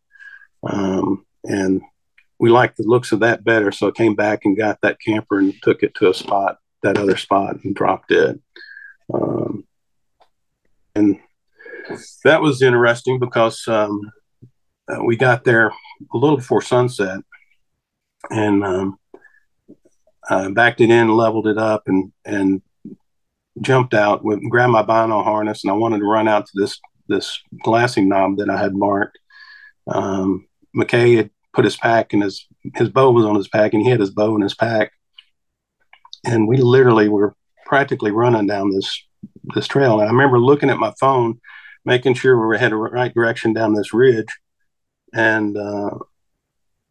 [0.64, 1.82] Um, and
[2.40, 3.72] we liked the looks of that better.
[3.72, 6.98] So I came back and got that camper and took it to a spot, that
[6.98, 8.40] other spot, and dropped it.
[9.14, 9.66] Um,
[10.96, 11.20] and
[12.24, 14.12] that was interesting because um,
[14.92, 17.22] uh, we got there a little before sunset
[18.30, 19.00] and um,
[20.30, 22.62] I backed it in, leveled it up, and and
[23.62, 26.80] jumped out, with, grabbed my bino harness, and I wanted to run out to this
[27.08, 29.18] this glassing knob that I had marked.
[29.88, 33.82] Um, McKay had put his pack and his his bow was on his pack, and
[33.82, 34.92] he had his bow in his pack,
[36.26, 39.04] and we literally were practically running down this
[39.56, 40.00] this trail.
[40.00, 41.40] And I remember looking at my phone,
[41.86, 44.30] making sure we were headed the right direction down this ridge,
[45.14, 45.92] and uh,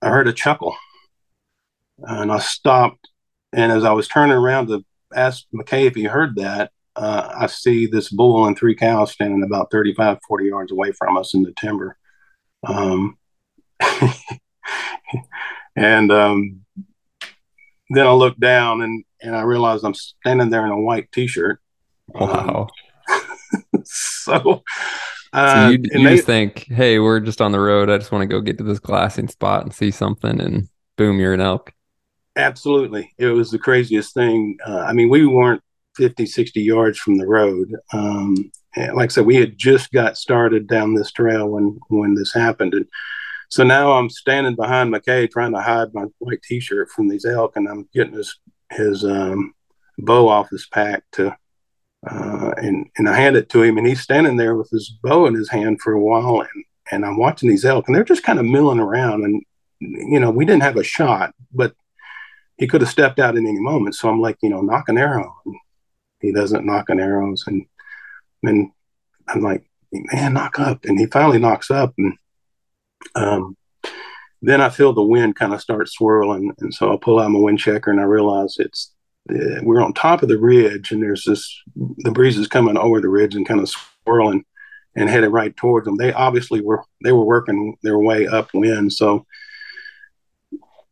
[0.03, 0.77] I heard a chuckle,
[1.99, 3.09] and I stopped.
[3.53, 7.47] And as I was turning around to ask McKay if he heard that, uh, I
[7.47, 11.43] see this bull and three cows standing about 35, 40 yards away from us in
[11.45, 11.97] the timber.
[12.67, 13.17] Um,
[15.77, 16.65] and um,
[17.91, 21.61] then I look down and, and I realize I'm standing there in a white t-shirt.
[22.09, 22.69] Wow.
[23.51, 24.63] Um, so,
[25.33, 27.89] uh, so you, you they, just think, hey, we're just on the road.
[27.89, 31.19] I just want to go get to this glassing spot and see something, and boom,
[31.19, 31.73] you're an elk.
[32.37, 33.15] Absolutely.
[33.17, 34.59] It was the craziest thing.
[34.67, 35.63] Uh, I mean, we weren't
[35.97, 37.75] 50, 60 yards from the road.
[37.93, 42.33] Um, like I said, we had just got started down this trail when when this
[42.33, 42.87] happened, and
[43.51, 47.57] so now I'm standing behind McKay trying to hide my white T-shirt from these elk,
[47.57, 48.39] and I'm getting his
[48.73, 49.55] his um,
[49.99, 51.37] bow off his pack to,
[52.09, 55.27] uh, and and I hand it to him, and he's standing there with his bow
[55.27, 58.23] in his hand for a while, and and I'm watching these elk, and they're just
[58.23, 59.43] kind of milling around, and
[59.81, 61.75] you know we didn't have a shot, but
[62.59, 63.95] he could have stepped out in any moment.
[63.95, 65.33] So I'm like, you know, knock an arrow.
[65.47, 65.55] And
[66.21, 67.65] he doesn't knock an arrows, and
[68.43, 68.73] then
[69.29, 72.15] I'm like, man, knock up, and he finally knocks up, and
[73.15, 73.57] um,
[74.43, 77.39] then I feel the wind kind of start swirling, and so I pull out my
[77.39, 78.93] wind checker, and I realize it's
[79.31, 81.63] uh, we're on top of the ridge, and there's this
[81.99, 83.73] the breeze is coming over the ridge and kind of
[84.05, 84.45] swirling
[84.97, 85.97] and headed right towards them.
[85.97, 89.27] They obviously were they were working their way upwind, so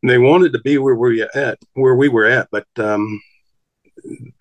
[0.03, 3.21] they wanted to be where we were at, where we were at, but um,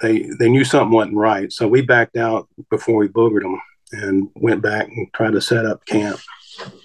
[0.01, 1.51] they they knew something wasn't right.
[1.51, 5.65] So we backed out before we boogered them and went back and tried to set
[5.65, 6.19] up camp.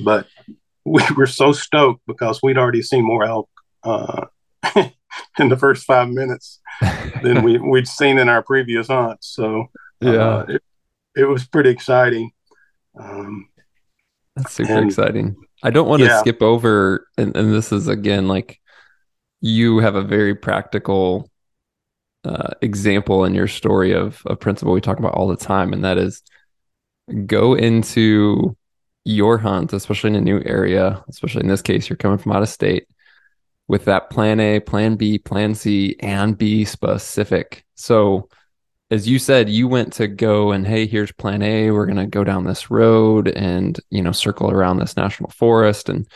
[0.05, 0.27] But
[0.85, 3.49] we were so stoked because we'd already seen more elk
[3.83, 4.27] uh,
[5.39, 6.61] in the first five minutes
[7.23, 9.29] than we, we'd seen in our previous hunts.
[9.29, 9.67] So
[10.05, 10.63] uh, yeah, it,
[11.17, 12.31] it was pretty exciting.
[12.99, 13.49] Um,
[14.37, 15.37] That's super and, exciting.
[15.63, 16.21] I don't want to yeah.
[16.21, 18.61] skip over, and, and this is again like
[19.41, 21.31] you have a very practical
[22.25, 25.85] uh, example in your story of a principle we talk about all the time, and
[25.85, 26.23] that is
[27.27, 28.57] go into
[29.05, 32.43] your hunt, especially in a new area, especially in this case, you're coming from out
[32.43, 32.87] of state
[33.69, 37.65] with that plan A, plan B, plan C, and be specific.
[37.77, 38.29] So,
[38.91, 41.71] as you said, you went to go and hey, here's plan A.
[41.71, 45.89] We're going to go down this road and, you know, circle around this national forest.
[45.89, 46.09] And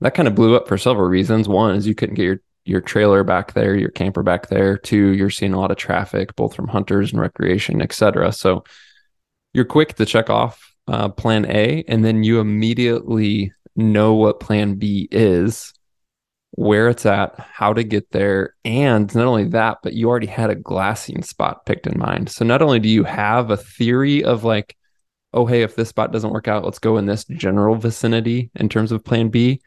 [0.00, 1.48] that kind of blew up for several reasons.
[1.48, 4.76] One is you couldn't get your your trailer back there, your camper back there.
[4.76, 8.32] Two, you're seeing a lot of traffic, both from hunters and recreation, etc.
[8.32, 8.64] So
[9.54, 14.74] you're quick to check off uh, plan A, and then you immediately know what plan
[14.74, 15.72] B is,
[16.52, 18.54] where it's at, how to get there.
[18.64, 22.28] And not only that, but you already had a glassing spot picked in mind.
[22.28, 24.76] So not only do you have a theory of like,
[25.32, 28.68] oh, hey, if this spot doesn't work out, let's go in this general vicinity in
[28.68, 29.60] terms of plan B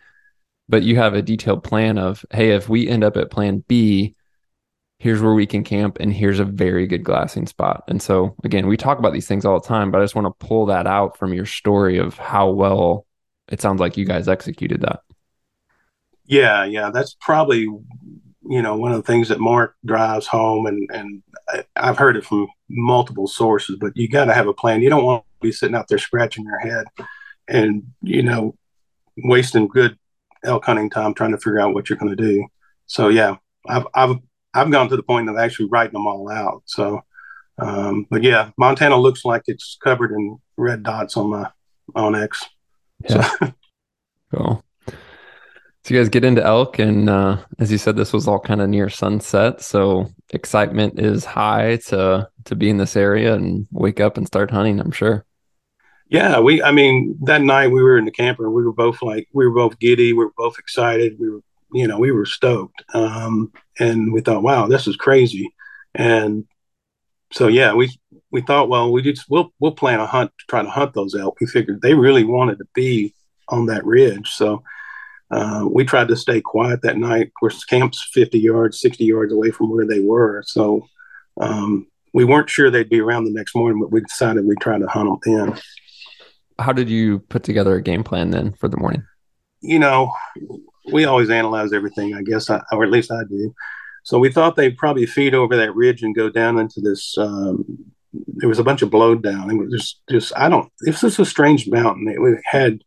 [0.69, 4.15] but you have a detailed plan of hey if we end up at plan b
[5.03, 7.83] here's where we can camp and here's a very good glassing spot.
[7.89, 10.27] And so again we talk about these things all the time but i just want
[10.27, 13.05] to pull that out from your story of how well
[13.49, 15.01] it sounds like you guys executed that.
[16.25, 20.89] Yeah yeah that's probably you know one of the things that mark drives home and
[20.93, 21.23] and
[21.75, 24.81] i've heard it from multiple sources but you got to have a plan.
[24.81, 26.85] You don't want to be sitting out there scratching your head
[27.49, 28.55] and you know
[29.17, 29.97] wasting good
[30.45, 32.47] elk hunting time trying to figure out what you're going to do.
[32.85, 33.35] So yeah,
[33.67, 34.15] I've I've
[34.53, 36.63] I've gone to the point of actually writing them all out.
[36.65, 37.01] So,
[37.57, 41.49] um, but yeah, Montana looks like it's covered in red dots on my
[41.95, 42.37] onX.
[43.09, 43.29] Yeah.
[43.39, 43.53] So.
[44.35, 44.63] cool.
[45.85, 48.61] So you guys get into elk, and uh, as you said, this was all kind
[48.61, 53.99] of near sunset, so excitement is high to to be in this area and wake
[53.99, 54.79] up and start hunting.
[54.79, 55.25] I'm sure.
[56.07, 56.63] Yeah, we.
[56.63, 58.49] I mean, that night we were in the camper.
[58.49, 60.13] We were both like, we were both giddy.
[60.13, 61.17] We were both excited.
[61.19, 61.41] We were,
[61.73, 62.83] you know, we were stoked.
[62.93, 65.53] Um, and we thought, wow, this is crazy.
[65.95, 66.45] And
[67.31, 67.89] so, yeah, we
[68.31, 71.15] we thought, well, we just we'll we'll plan a hunt to try to hunt those
[71.15, 71.37] elk.
[71.39, 73.13] We figured they really wanted to be
[73.49, 74.63] on that ridge, so
[75.29, 77.27] uh, we tried to stay quiet that night.
[77.27, 80.87] Of course, camp's 50 yards, 60 yards away from where they were, so
[81.39, 84.77] um, we weren't sure they'd be around the next morning, but we decided we'd try
[84.77, 85.59] to hunt them then
[86.59, 89.03] how did you put together a game plan then for the morning?
[89.61, 90.13] You know,
[90.91, 93.53] we always analyze everything, I guess, I, or at least I do.
[94.03, 97.17] So we thought they'd probably feed over that ridge and go down into this.
[97.17, 97.65] Um,
[98.27, 99.51] there was a bunch of blowdown.
[99.51, 100.71] It was just, just I don't.
[100.81, 102.07] This just a strange mountain.
[102.07, 102.83] It had,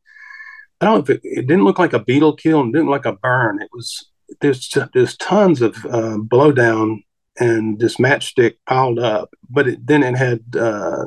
[0.80, 1.08] I don't.
[1.08, 3.62] It, it didn't look like a beetle kill and didn't look like a burn.
[3.62, 4.08] It was
[4.40, 7.02] there's there's tons of uh, blowdown
[7.38, 11.06] and this matchstick piled up, but it, then it had uh,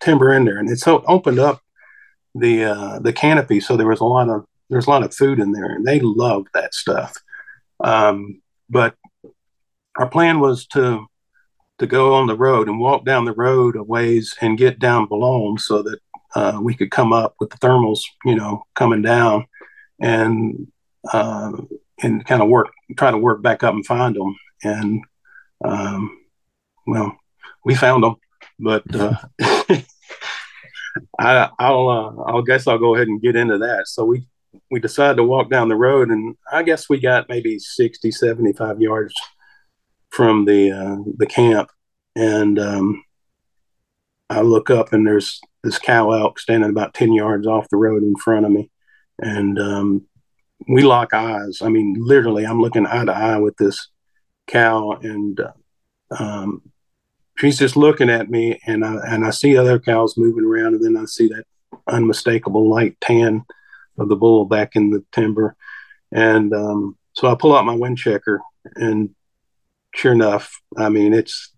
[0.00, 1.62] timber in there, and it so opened up
[2.34, 5.40] the uh, the canopy, so there was a lot of there's a lot of food
[5.40, 7.14] in there, and they love that stuff.
[7.80, 8.94] Um, but
[9.96, 11.06] our plan was to
[11.78, 15.08] to go on the road and walk down the road a ways and get down
[15.08, 15.98] below them so that
[16.34, 19.46] uh, we could come up with the thermals, you know, coming down
[19.98, 20.70] and
[21.12, 21.52] uh,
[22.02, 24.36] and kind of work, try to work back up and find them.
[24.62, 25.04] And
[25.64, 26.18] um,
[26.86, 27.16] well,
[27.64, 28.16] we found them,
[28.58, 29.16] but uh,
[31.18, 33.88] I, will uh, I'll guess I'll go ahead and get into that.
[33.88, 34.26] So we
[34.70, 38.80] we decided to walk down the road, and I guess we got maybe 60, 75
[38.80, 39.14] yards
[40.10, 41.70] from the uh, the camp,
[42.16, 43.04] and um,
[44.28, 48.02] I look up and there's this cow elk standing about ten yards off the road
[48.02, 48.70] in front of me,
[49.20, 50.06] and um,
[50.68, 51.58] we lock eyes.
[51.62, 53.88] I mean, literally, I'm looking eye to eye with this
[54.48, 55.52] cow, and uh,
[56.18, 56.62] um,
[57.40, 60.84] she's just looking at me and I, and I see other cows moving around and
[60.84, 61.44] then I see that
[61.86, 63.44] unmistakable light tan
[63.98, 65.56] of the bull back in the timber.
[66.12, 68.40] And um, so I pull out my wind checker
[68.76, 69.10] and
[69.94, 71.52] sure enough, I mean, it's,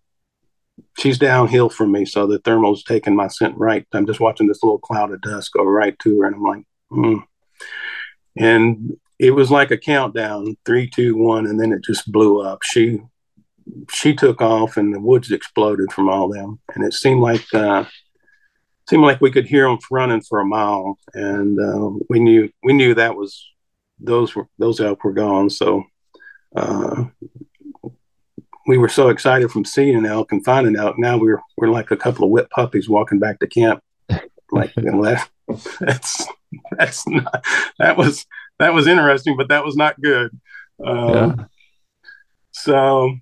[0.99, 2.05] she's downhill from me.
[2.05, 3.87] So the thermal's taking my scent right.
[3.93, 6.27] I'm just watching this little cloud of dust go right to her.
[6.27, 7.19] And I'm like, hmm.
[8.37, 12.61] And it was like a countdown, three, two, one, and then it just blew up.
[12.63, 13.01] She
[13.93, 16.59] she took off and the woods exploded from all them.
[16.75, 17.85] And it seemed like uh,
[18.89, 22.73] seemed like we could hear them running for a mile, and uh, we knew we
[22.73, 23.49] knew that was
[23.99, 25.51] those were those elk were gone.
[25.51, 25.85] So
[26.57, 27.05] uh,
[28.67, 30.99] we were so excited from seeing an elk and finding elk.
[30.99, 33.83] Now we're we're like a couple of whipped puppies walking back to camp.
[34.51, 35.29] Like you know, that,
[35.81, 36.27] that's
[36.73, 37.45] that's not
[37.79, 38.27] that was
[38.59, 40.31] that was interesting, but that was not good.
[40.85, 41.45] Uh, yeah.
[42.53, 43.17] So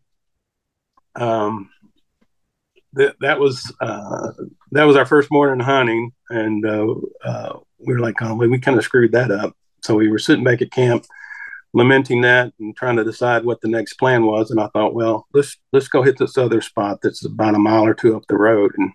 [1.14, 1.70] um,
[2.94, 4.33] that that was uh,
[4.72, 8.79] that was our first morning hunting, and uh, uh, we were like, oh, we kind
[8.79, 9.57] of screwed that up.
[9.83, 11.07] So we were sitting back at camp,
[11.72, 14.50] lamenting that and trying to decide what the next plan was.
[14.50, 17.85] And I thought, well, let's let's go hit this other spot that's about a mile
[17.85, 18.72] or two up the road.
[18.76, 18.92] And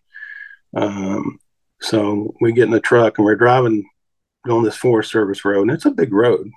[0.75, 1.39] um,
[1.81, 3.85] so we get in the truck and we're driving
[4.49, 6.49] on this Forest Service road, and it's a big road.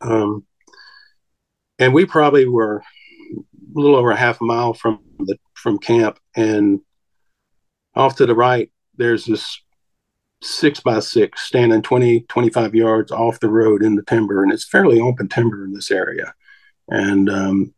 [0.00, 0.46] Um,
[1.78, 2.82] and we probably were
[3.74, 6.80] a little over a half a mile from the from camp, and
[7.94, 9.60] off to the right, there's this
[10.42, 14.68] six by six standing 20, 25 yards off the road in the timber, and it's
[14.68, 16.34] fairly open timber in this area.
[16.88, 17.74] And um,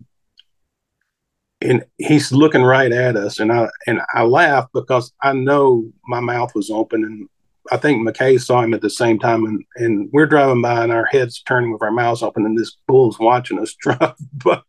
[1.61, 6.21] and he's looking right at us, and I and I laugh because I know my
[6.21, 7.29] mouth was open, and
[7.73, 10.93] I think McKay saw him at the same time, and and we're driving by, and
[10.93, 14.15] our heads turning with our mouths open, and this bull's watching us drive
[14.45, 14.61] by.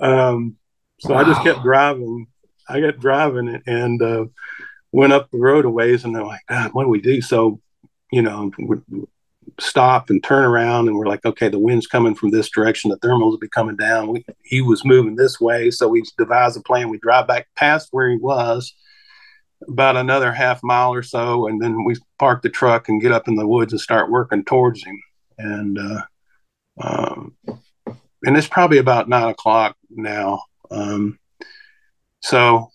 [0.00, 0.56] Um,
[1.00, 1.20] so wow.
[1.20, 2.26] I just kept driving.
[2.68, 4.24] I got driving and uh,
[4.92, 7.20] went up the road a ways, and they're like, God, what do we do?
[7.20, 7.60] So,
[8.10, 8.78] you know, we
[9.60, 12.90] stop and turn around, and we're like, okay, the wind's coming from this direction.
[12.90, 14.08] The thermals will be coming down.
[14.08, 16.88] We, he was moving this way, so we devised a plan.
[16.88, 18.74] We drive back past where he was,
[19.68, 23.28] about another half mile or so, and then we park the truck and get up
[23.28, 25.00] in the woods and start working towards him.
[25.38, 26.02] And uh,
[26.80, 27.36] um,
[28.26, 30.42] and it's probably about nine o'clock now.
[30.70, 31.18] Um,
[32.20, 32.70] so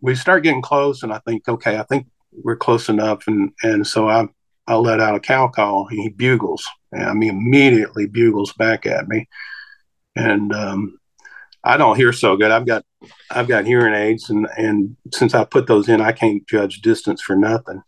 [0.00, 3.86] we start getting close, and I think, okay, I think we're close enough, and and
[3.86, 4.26] so I
[4.66, 5.86] I let out a cow call.
[5.88, 9.28] And he bugles, and I mean immediately bugles back at me,
[10.16, 10.98] and um,
[11.62, 12.50] I don't hear so good.
[12.50, 12.84] I've got
[13.30, 17.20] I've got hearing aids, and and since I put those in, I can't judge distance
[17.20, 17.82] for nothing.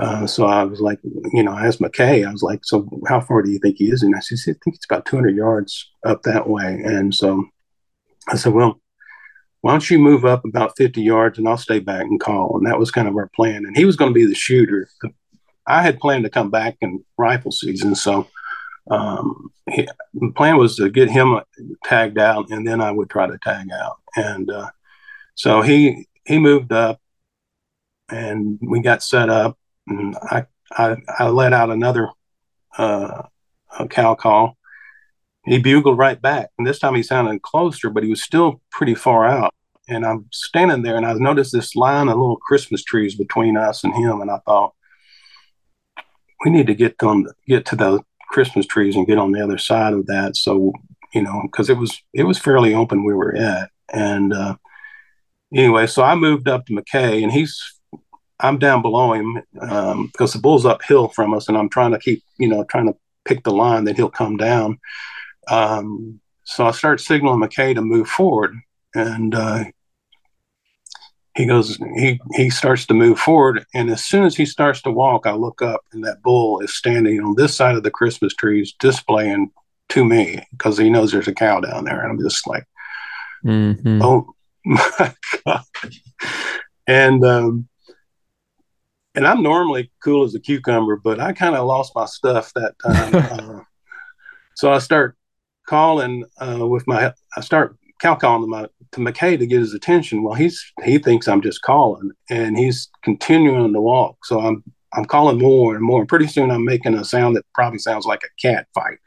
[0.00, 0.98] Uh, so I was like,
[1.32, 3.90] you know, I asked McKay, I was like, so how far do you think he
[3.90, 4.02] is?
[4.02, 6.80] And I said, I think it's about 200 yards up that way.
[6.82, 7.44] And so
[8.26, 8.80] I said, well,
[9.60, 12.56] why don't you move up about 50 yards and I'll stay back and call?
[12.56, 13.66] And that was kind of our plan.
[13.66, 14.88] And he was going to be the shooter.
[15.66, 17.94] I had planned to come back in rifle season.
[17.94, 18.26] So
[18.90, 21.40] um, he, the plan was to get him
[21.84, 23.98] tagged out and then I would try to tag out.
[24.16, 24.70] And uh,
[25.34, 27.02] so he, he moved up
[28.08, 32.08] and we got set up I, I, I let out another
[32.76, 33.22] uh,
[33.88, 34.56] cow call
[35.44, 36.50] he bugled right back.
[36.58, 39.54] And this time he sounded closer, but he was still pretty far out.
[39.88, 43.82] And I'm standing there and I noticed this line of little Christmas trees between us
[43.82, 44.20] and him.
[44.20, 44.74] And I thought,
[46.44, 49.58] we need to get them get to the Christmas trees and get on the other
[49.58, 50.36] side of that.
[50.36, 50.72] So,
[51.12, 53.70] you know, because it was it was fairly open we were at.
[53.92, 54.56] And uh,
[55.52, 57.60] anyway, so I moved up to McKay and he's
[58.42, 61.98] I'm down below him um, because the bull's uphill from us, and I'm trying to
[61.98, 64.78] keep, you know, trying to pick the line that he'll come down.
[65.48, 68.54] Um, so I start signaling McKay to move forward,
[68.94, 69.64] and uh,
[71.36, 71.76] he goes.
[71.96, 75.32] He he starts to move forward, and as soon as he starts to walk, I
[75.32, 79.50] look up, and that bull is standing on this side of the Christmas trees, displaying
[79.90, 82.64] to me because he knows there's a cow down there, and I'm just like,
[83.44, 84.02] mm-hmm.
[84.02, 84.34] oh
[84.64, 85.14] my
[85.44, 85.64] god,
[86.86, 87.24] and.
[87.24, 87.68] Um,
[89.14, 92.74] and I'm normally cool as a cucumber, but I kind of lost my stuff that
[92.84, 93.14] time.
[93.14, 93.60] uh,
[94.54, 95.16] so I start
[95.66, 99.74] calling uh, with my, I start cow calling to, my, to McKay to get his
[99.74, 100.22] attention.
[100.22, 104.24] Well, he's he thinks I'm just calling, and he's continuing to walk.
[104.24, 106.00] So I'm I'm calling more and more.
[106.00, 108.98] And pretty soon I'm making a sound that probably sounds like a cat fight.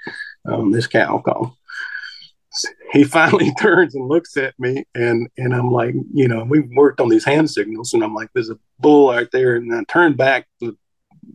[0.46, 1.58] Um, this cow call.
[2.92, 7.00] He finally turns and looks at me, and and I'm like, you know, we worked
[7.00, 10.18] on these hand signals, and I'm like, there's a bull out there, and I turned
[10.18, 10.78] back to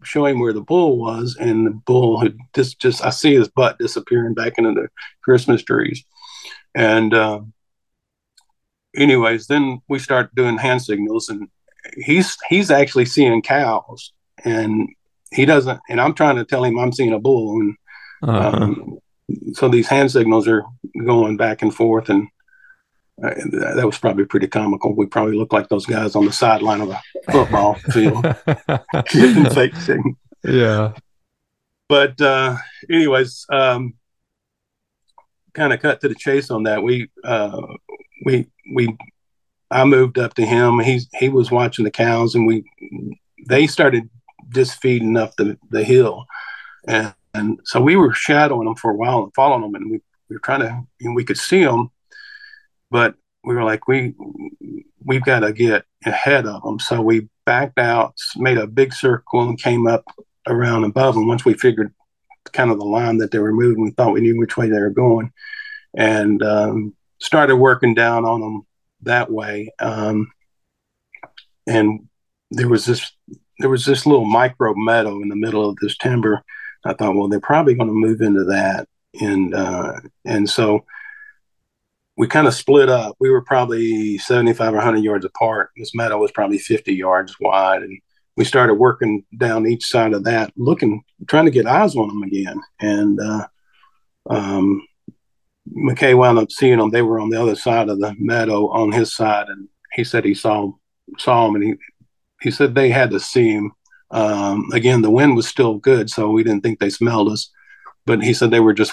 [0.04, 3.48] show him where the bull was, and the bull had just just I see his
[3.48, 4.88] butt disappearing back into the
[5.22, 6.04] Christmas trees,
[6.74, 7.40] and uh,
[8.96, 11.48] anyways, then we start doing hand signals, and
[11.96, 14.12] he's he's actually seeing cows,
[14.44, 14.88] and
[15.32, 17.76] he doesn't, and I'm trying to tell him I'm seeing a bull, and
[18.22, 18.56] uh-huh.
[18.56, 18.98] um,
[19.52, 20.64] so these hand signals are
[21.04, 22.28] going back and forth, and
[23.22, 23.34] uh,
[23.74, 24.94] that was probably pretty comical.
[24.94, 27.00] We probably looked like those guys on the sideline of a
[27.30, 28.24] football field
[29.54, 29.74] fake
[30.44, 30.92] Yeah.
[31.88, 32.56] But uh,
[32.90, 33.94] anyways, um,
[35.54, 36.82] kind of cut to the chase on that.
[36.82, 37.62] We uh,
[38.24, 38.96] we we
[39.70, 40.78] I moved up to him.
[40.80, 42.64] He's he was watching the cows, and we
[43.46, 44.08] they started
[44.50, 46.26] just feeding up the the hill,
[46.86, 50.00] and, and so we were shadowing them for a while and following them, and we,
[50.28, 51.90] we were trying to and we could see them
[52.90, 53.14] but
[53.44, 54.14] we were like, we
[55.04, 56.78] we've got to get ahead of them.
[56.78, 60.04] So we backed out, made a big circle, and came up
[60.46, 61.28] around above them.
[61.28, 61.94] Once we figured
[62.52, 64.80] kind of the line that they were moving, we thought we knew which way they
[64.80, 65.32] were going,
[65.94, 68.66] and um, started working down on them
[69.02, 69.72] that way.
[69.78, 70.30] Um,
[71.66, 72.08] and
[72.50, 73.12] there was this
[73.60, 76.42] there was this little micro meadow in the middle of this timber.
[76.84, 78.88] I thought, well, they're probably going to move into that,
[79.20, 80.84] and uh, and so
[82.18, 83.14] we kind of split up.
[83.20, 85.70] We were probably 75 or 100 yards apart.
[85.76, 87.82] This meadow was probably 50 yards wide.
[87.82, 87.96] And
[88.36, 92.24] we started working down each side of that, looking, trying to get eyes on them
[92.24, 92.60] again.
[92.80, 93.46] And uh,
[94.28, 94.84] um,
[95.72, 96.90] McKay wound up seeing them.
[96.90, 99.46] They were on the other side of the meadow on his side.
[99.48, 100.72] And he said he saw,
[101.18, 101.74] saw them and he,
[102.42, 103.70] he said they had to see him.
[104.10, 107.50] Um, again, the wind was still good, so we didn't think they smelled us.
[108.06, 108.92] But he said they were just,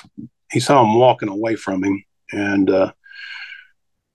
[0.51, 2.03] he saw them walking away from him.
[2.31, 2.91] And uh,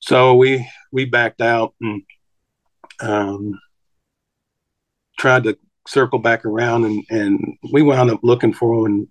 [0.00, 2.02] so we we backed out and
[3.00, 3.58] um,
[5.18, 8.86] tried to circle back around, and and we wound up looking for them.
[8.86, 9.08] And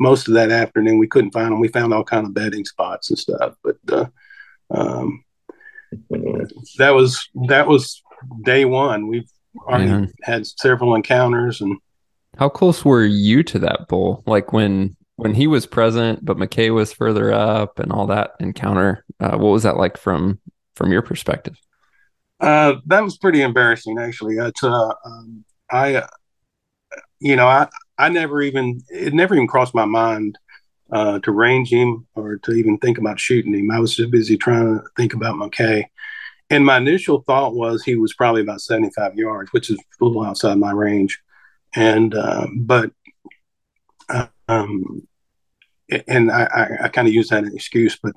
[0.00, 1.60] most of that afternoon, we couldn't find them.
[1.60, 4.06] We found all kind of bedding spots and stuff, but uh,
[4.70, 5.24] um,
[6.78, 8.02] that was that was
[8.44, 9.08] day one.
[9.08, 11.76] We've already had several encounters and.
[12.38, 14.22] How close were you to that bull?
[14.26, 19.04] Like when when he was present, but McKay was further up and all that encounter.
[19.20, 20.40] Uh, what was that like from
[20.74, 21.56] from your perspective?
[22.40, 24.36] Uh, that was pretty embarrassing, actually.
[24.36, 26.06] It's, uh, um, I, uh,
[27.20, 30.36] you know, I, I never even, it never even crossed my mind
[30.90, 33.70] uh, to range him or to even think about shooting him.
[33.70, 35.84] I was too busy trying to think about McKay.
[36.52, 40.22] And my initial thought was he was probably about 75 yards, which is a little
[40.22, 41.18] outside my range.
[41.74, 42.90] And, uh, but,
[44.48, 45.08] um,
[46.06, 48.12] and I, I, I kind of use that as an excuse, but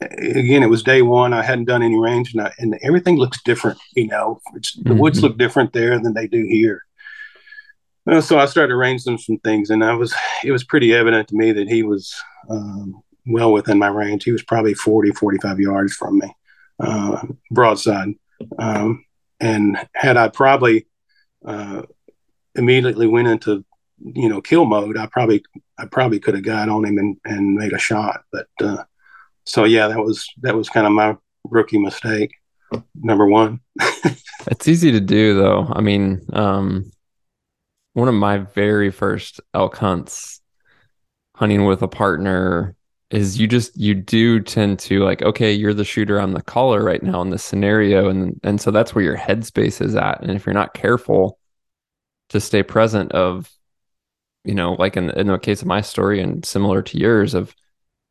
[0.00, 1.34] again, it was day one.
[1.34, 3.78] I hadn't done any range, and, I, and everything looks different.
[3.94, 4.98] You know, the mm-hmm.
[4.98, 6.82] woods look different there than they do here.
[8.06, 10.14] Uh, so I started arranging some things, and I was
[10.44, 12.14] it was pretty evident to me that he was
[12.48, 14.24] um, well within my range.
[14.24, 16.34] He was probably 40, 45 yards from me,
[16.80, 18.14] uh, broadside.
[18.58, 19.04] Um,
[19.40, 20.86] and had I probably
[21.44, 21.82] uh,
[22.54, 23.64] immediately went into
[23.98, 25.42] you know kill mode, I probably
[25.78, 28.22] I probably could have got on him and, and made a shot.
[28.32, 28.84] But uh,
[29.44, 32.32] so yeah, that was that was kind of my rookie mistake,
[32.94, 33.60] number one.
[34.46, 35.66] it's easy to do though.
[35.70, 36.90] I mean, um,
[37.94, 40.40] one of my very first elk hunts,
[41.34, 42.75] hunting with a partner,
[43.10, 46.82] is you just you do tend to like okay you're the shooter i'm the caller
[46.82, 48.08] right now in this scenario.
[48.08, 50.22] And and so that's where your headspace is at.
[50.22, 51.38] And if you're not careful
[52.30, 53.50] to stay present of
[54.44, 57.54] you know like in, in the case of my story and similar to yours of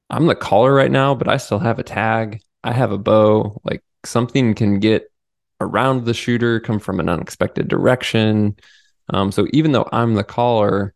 [0.09, 3.59] i'm the caller right now but i still have a tag i have a bow
[3.63, 5.11] like something can get
[5.61, 8.55] around the shooter come from an unexpected direction.
[9.09, 10.94] Um, so even though i'm the caller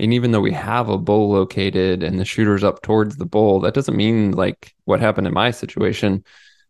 [0.00, 3.60] and even though we have a bull located and the shooter's up towards the bull,
[3.60, 6.24] that doesn't mean like what happened in my situation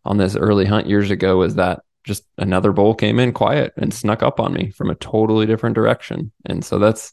[0.05, 3.95] on this early hunt years ago is that just another bull came in quiet and
[3.95, 6.33] snuck up on me from a totally different direction.
[6.45, 7.12] And so that's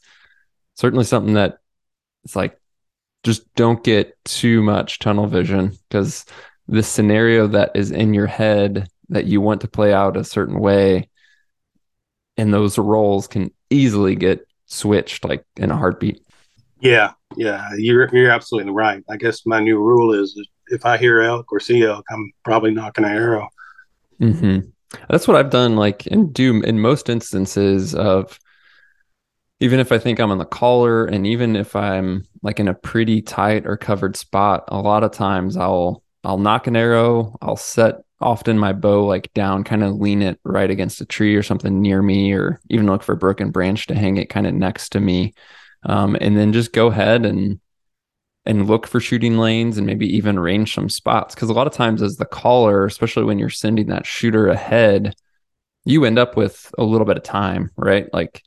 [0.74, 1.58] certainly something that
[2.24, 2.58] it's like
[3.22, 6.24] just don't get too much tunnel vision because
[6.66, 10.58] the scenario that is in your head that you want to play out a certain
[10.58, 11.08] way
[12.36, 16.22] and those roles can easily get switched like in a heartbeat.
[16.80, 19.02] Yeah, yeah, you're you're absolutely right.
[19.10, 22.70] I guess my new rule is if I hear elk or see elk, I'm probably
[22.70, 23.48] nocking an arrow.
[24.20, 24.68] Mm-hmm.
[25.10, 25.76] That's what I've done.
[25.76, 28.38] Like and do in most instances of
[29.60, 32.74] even if I think I'm on the caller, and even if I'm like in a
[32.74, 37.36] pretty tight or covered spot, a lot of times I'll I'll nock an arrow.
[37.42, 41.36] I'll set often my bow like down, kind of lean it right against a tree
[41.36, 44.46] or something near me, or even look for a broken branch to hang it kind
[44.46, 45.34] of next to me.
[45.84, 47.60] Um, and then just go ahead and
[48.44, 51.34] and look for shooting lanes and maybe even range some spots.
[51.34, 55.14] Cause a lot of times as the caller, especially when you're sending that shooter ahead,
[55.84, 58.12] you end up with a little bit of time, right?
[58.12, 58.42] Like,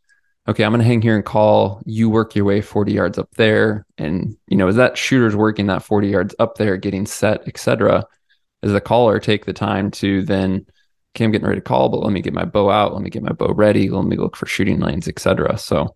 [0.48, 1.82] okay, I'm gonna hang here and call.
[1.86, 3.86] You work your way 40 yards up there.
[3.98, 8.06] And you know, as that shooter's working that 40 yards up there, getting set, etc
[8.64, 10.66] as a caller take the time to then
[11.16, 13.10] okay i'm getting ready to call but let me get my bow out let me
[13.10, 15.94] get my bow ready let me look for shooting lanes etc so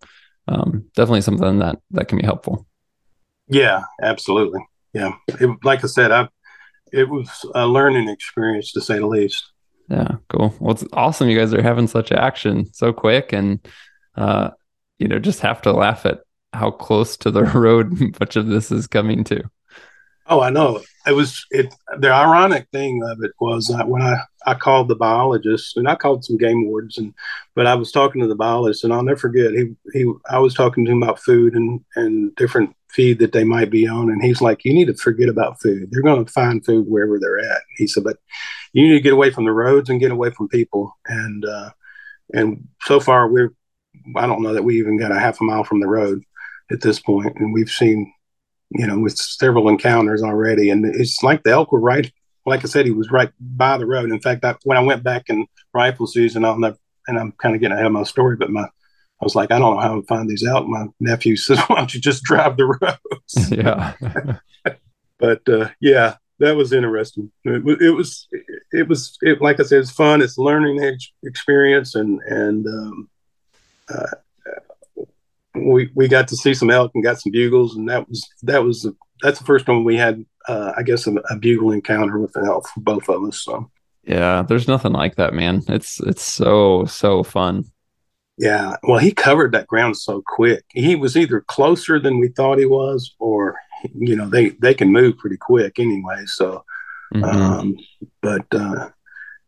[0.48, 2.66] um, definitely something that that can be helpful.
[3.48, 4.60] Yeah absolutely.
[4.92, 5.12] Yeah.
[5.28, 6.28] It, like i said i
[6.92, 9.44] it was a learning experience to say the least.
[9.88, 10.54] Yeah cool.
[10.60, 13.66] Well it's awesome you guys are having such action so quick and
[14.16, 14.50] uh
[14.98, 16.20] you know just have to laugh at
[16.52, 19.42] how close to the road much of this is coming to
[20.28, 20.82] Oh, I know.
[21.06, 21.72] It was it.
[21.98, 25.94] The ironic thing of it was that when I I called the biologist and I
[25.94, 27.14] called some game wardens and
[27.54, 30.54] but I was talking to the biologist and I'll never forget he he I was
[30.54, 34.22] talking to him about food and and different feed that they might be on and
[34.22, 37.38] he's like you need to forget about food they're going to find food wherever they're
[37.38, 38.16] at he said but
[38.72, 41.70] you need to get away from the roads and get away from people and uh,
[42.32, 43.52] and so far we're
[44.16, 46.22] I don't know that we even got a half a mile from the road
[46.70, 48.12] at this point and we've seen
[48.70, 50.70] you know, with several encounters already.
[50.70, 52.10] And it's like the elk were right.
[52.44, 54.10] Like I said, he was right by the road.
[54.10, 56.76] In fact, I, when I went back in rifle season, I'll never,
[57.08, 59.58] and I'm kind of getting ahead of my story, but my, I was like, I
[59.58, 60.68] don't know how to find these out.
[60.68, 63.50] My nephew says, why don't you just drive the roads?
[63.50, 63.94] Yeah.
[65.18, 67.32] but uh, yeah, that was interesting.
[67.44, 68.28] It, it was,
[68.72, 70.22] it was, it, like I said, it's fun.
[70.22, 73.10] It's learning experience and, and, um,
[73.88, 74.06] uh,
[75.64, 78.62] we we got to see some elk and got some bugles, and that was that
[78.62, 78.86] was
[79.22, 82.46] that's the first time we had, uh, I guess, a, a, bugle encounter with an
[82.46, 83.42] elk for both of us.
[83.42, 83.70] So
[84.04, 85.62] yeah, there's nothing like that, man.
[85.68, 87.64] It's it's so so fun.
[88.38, 90.64] Yeah, well, he covered that ground so quick.
[90.68, 93.56] He was either closer than we thought he was, or
[93.94, 96.24] you know, they they can move pretty quick anyway.
[96.26, 96.64] So,
[97.14, 97.24] mm-hmm.
[97.24, 97.76] um,
[98.20, 98.90] but uh,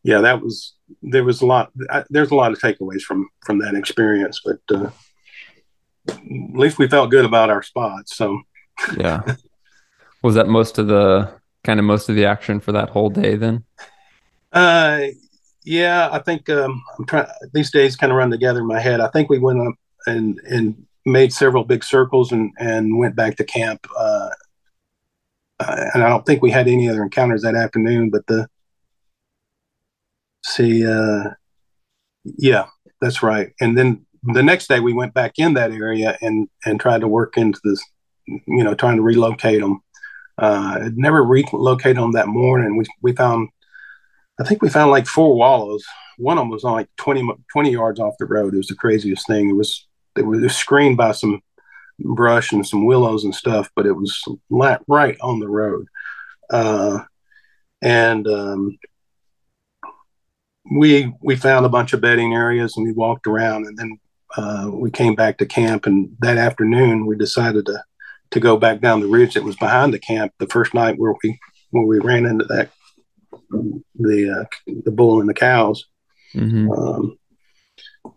[0.03, 1.71] yeah, that was there was a lot.
[1.91, 4.61] I, there's a lot of takeaways from from that experience, but.
[4.75, 4.91] Uh,
[6.09, 8.17] at least we felt good about our spots.
[8.17, 8.41] So
[8.97, 9.23] yeah,
[10.23, 11.33] was that most of the
[11.65, 13.65] kind of most of the action for that whole day then?
[14.53, 15.07] Uh,
[15.65, 17.27] yeah, I think um, I'm trying.
[17.53, 19.01] These days kind of run together in my head.
[19.01, 19.75] I think we went up
[20.07, 23.87] and and made several big circles and and went back to camp.
[23.97, 24.31] Uh,
[25.61, 28.11] uh, and I don't think we had any other encounters that afternoon.
[28.11, 28.49] But the
[30.45, 31.31] see, uh,
[32.25, 32.67] yeah,
[33.01, 33.53] that's right.
[33.61, 37.09] And then the next day we went back in that area and and tried to
[37.09, 37.83] work into this,
[38.27, 39.81] you know, trying to relocate them.
[40.37, 42.77] Uh, never relocated them that morning.
[42.77, 43.49] We we found,
[44.41, 45.85] I think we found like four wallows.
[46.17, 48.55] One of them was on like 20, 20 yards off the road.
[48.55, 49.51] It was the craziest thing.
[49.51, 51.43] It was it was screened by some
[52.01, 55.87] brush and some willows and stuff, but it was right on the road.
[56.51, 57.01] Uh,
[57.83, 58.79] and um,
[60.71, 63.99] we we found a bunch of bedding areas and we walked around and then
[64.37, 67.83] uh, we came back to camp and that afternoon we decided to
[68.31, 71.15] to go back down the ridge that was behind the camp the first night where
[71.23, 71.39] we
[71.71, 72.71] where we ran into that
[73.95, 75.85] the uh, the bull and the cows
[76.35, 76.71] mm-hmm.
[76.71, 77.19] um,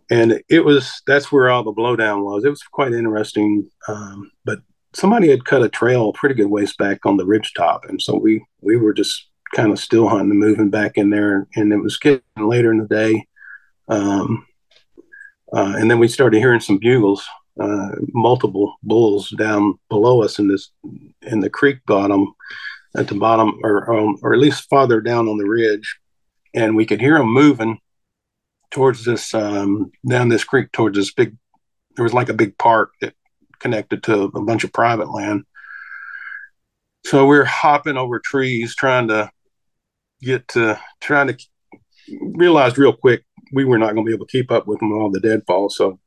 [0.09, 4.59] and it was that's where all the blowdown was it was quite interesting um, but
[4.93, 8.15] somebody had cut a trail pretty good ways back on the ridge top and so
[8.15, 11.47] we we were just kind of still hunting and moving back in there.
[11.55, 13.27] And it was getting later in the day.
[13.87, 14.45] Um,
[15.53, 17.25] uh, and then we started hearing some bugles,
[17.59, 20.71] uh, multiple bulls down below us in this
[21.23, 22.33] in the creek bottom,
[22.95, 25.99] at the bottom, or um, or at least farther down on the ridge,
[26.53, 27.79] and we could hear them moving
[28.71, 31.35] towards this um, down this creek towards this big.
[31.95, 33.13] There was like a big park that
[33.59, 35.43] connected to a bunch of private land.
[37.05, 39.29] So we we're hopping over trees trying to
[40.21, 41.37] get to trying to
[42.09, 44.91] realized real quick we were not going to be able to keep up with them
[44.91, 45.69] all the deadfall.
[45.69, 45.99] So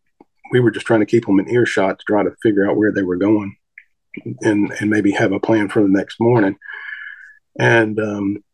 [0.51, 2.93] we were just trying to keep them in earshot to try to figure out where
[2.93, 3.57] they were going
[4.41, 6.57] and, and maybe have a plan for the next morning.
[7.59, 8.45] And um,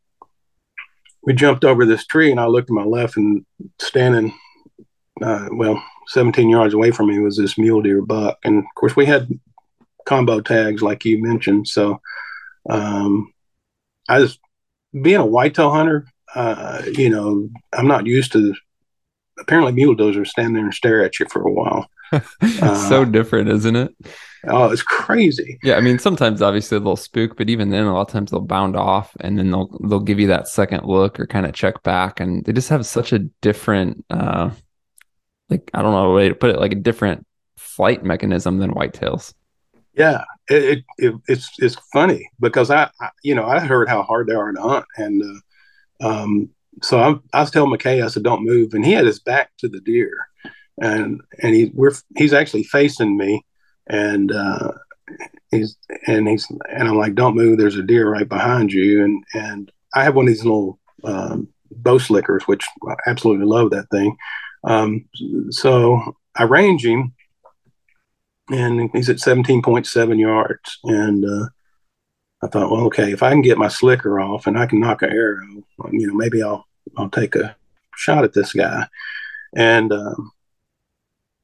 [1.22, 3.44] we jumped over this tree and I looked to my left and
[3.80, 4.34] standing,
[5.22, 8.38] uh, well, 17 yards away from me was this mule deer buck.
[8.44, 9.28] And of course we had
[10.06, 11.68] combo tags like you mentioned.
[11.68, 12.00] So
[12.68, 13.32] um,
[14.08, 14.40] I just
[14.92, 18.54] being a whitetail hunter, uh, you know, I'm not used to.
[19.40, 21.88] Apparently, mule dozers stand there and stare at you for a while.
[22.12, 23.94] uh, so different, isn't it?
[24.46, 25.58] Oh, it's crazy.
[25.62, 28.40] Yeah, I mean, sometimes obviously they'll spook, but even then, a lot of times they'll
[28.40, 31.82] bound off, and then they'll they'll give you that second look or kind of check
[31.82, 34.50] back, and they just have such a different, uh,
[35.50, 37.26] like I don't know a way to put it, like a different
[37.56, 39.34] flight mechanism than whitetails.
[39.94, 44.26] Yeah, it, it, it's it's funny because I, I, you know I heard how hard
[44.26, 45.22] they are to hunt, and
[46.00, 46.50] uh, um,
[46.82, 49.50] so I'm, I was telling McKay I said don't move, and he had his back
[49.58, 50.12] to the deer,
[50.80, 53.44] and and he we're he's actually facing me,
[53.86, 54.72] and uh,
[55.50, 59.24] he's and he's and I'm like don't move, there's a deer right behind you, and
[59.34, 63.90] and I have one of these little um, bow slickers, which I absolutely love that
[63.90, 64.16] thing.
[64.64, 65.06] Um,
[65.50, 67.14] so I range him
[68.50, 70.78] and he's at 17.7 yards.
[70.84, 71.48] And uh,
[72.42, 75.02] I thought, well, okay, if I can get my slicker off and I can nock
[75.02, 75.42] an arrow,
[75.90, 76.66] you know, maybe I'll
[76.96, 77.56] I'll take a
[77.94, 78.86] shot at this guy.
[79.54, 80.32] And um,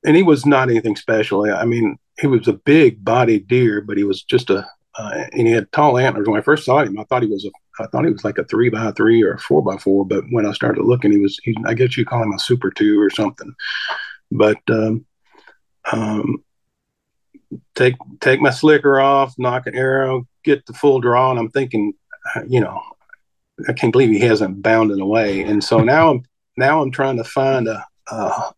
[0.05, 1.45] and he was not anything special.
[1.51, 4.67] I mean, he was a big bodied deer, but he was just a
[4.99, 6.27] uh, and he had tall antlers.
[6.27, 8.39] When I first saw him, I thought he was a I thought he was like
[8.39, 10.07] a three by three or a four by four.
[10.07, 12.71] But when I started looking, he was he, I guess you call him a super
[12.71, 13.55] two or something.
[14.31, 15.05] But um,
[15.93, 16.43] um,
[17.75, 21.93] take take my slicker off, nock an arrow, get the full draw, and I'm thinking,
[22.49, 22.81] you know,
[23.69, 25.43] I can't believe he hasn't bounded away.
[25.43, 26.23] And so now I'm
[26.57, 27.85] now I'm trying to find a.
[28.11, 28.51] Uh,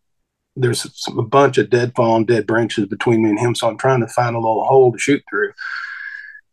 [0.55, 4.01] there's a bunch of dead fallen, dead branches between me and him, so I'm trying
[4.01, 5.53] to find a little hole to shoot through.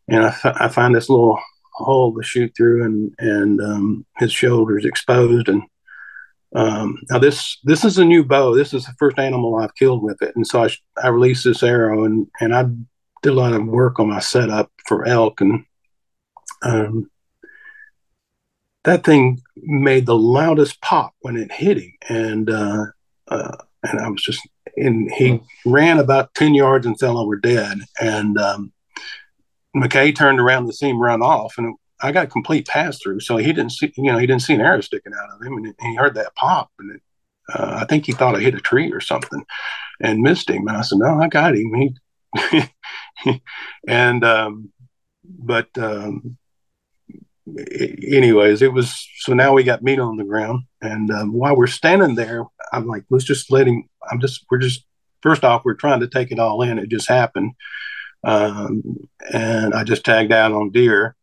[0.08, 1.40] And I, find this little
[1.72, 5.62] hole to shoot through, and and um, his shoulders exposed, and
[6.54, 8.54] um, now this this is a new bow.
[8.54, 10.68] This is the first animal I've killed with it, and so I,
[11.02, 12.66] I released this arrow, and and I
[13.26, 15.64] did a lot of work on my setup for elk, and
[16.62, 17.10] um,
[18.84, 22.84] that thing made the loudest pop when it hit him, and uh,
[23.26, 24.46] uh, and I was just
[24.76, 28.72] and he ran about ten yards and fell over dead, and um,
[29.76, 33.38] McKay turned around to see him run off, and I got complete pass through, so
[33.38, 35.74] he didn't see, you know, he didn't see an arrow sticking out of him, and
[35.80, 37.02] he heard that pop, and it,
[37.52, 39.44] uh, I think he thought I hit a tree or something,
[40.00, 40.68] and missed him.
[40.68, 41.96] And I said, "No, I got him." He,
[43.88, 44.72] and um,
[45.24, 46.36] but um,
[47.58, 51.66] anyways, it was so now we got meat on the ground, and um, while we're
[51.66, 53.84] standing there, I'm like, let's just let him.
[54.10, 54.84] I'm just, we're just
[55.22, 56.78] first off, we're trying to take it all in.
[56.78, 57.52] It just happened,
[58.24, 61.16] um, and I just tagged out on deer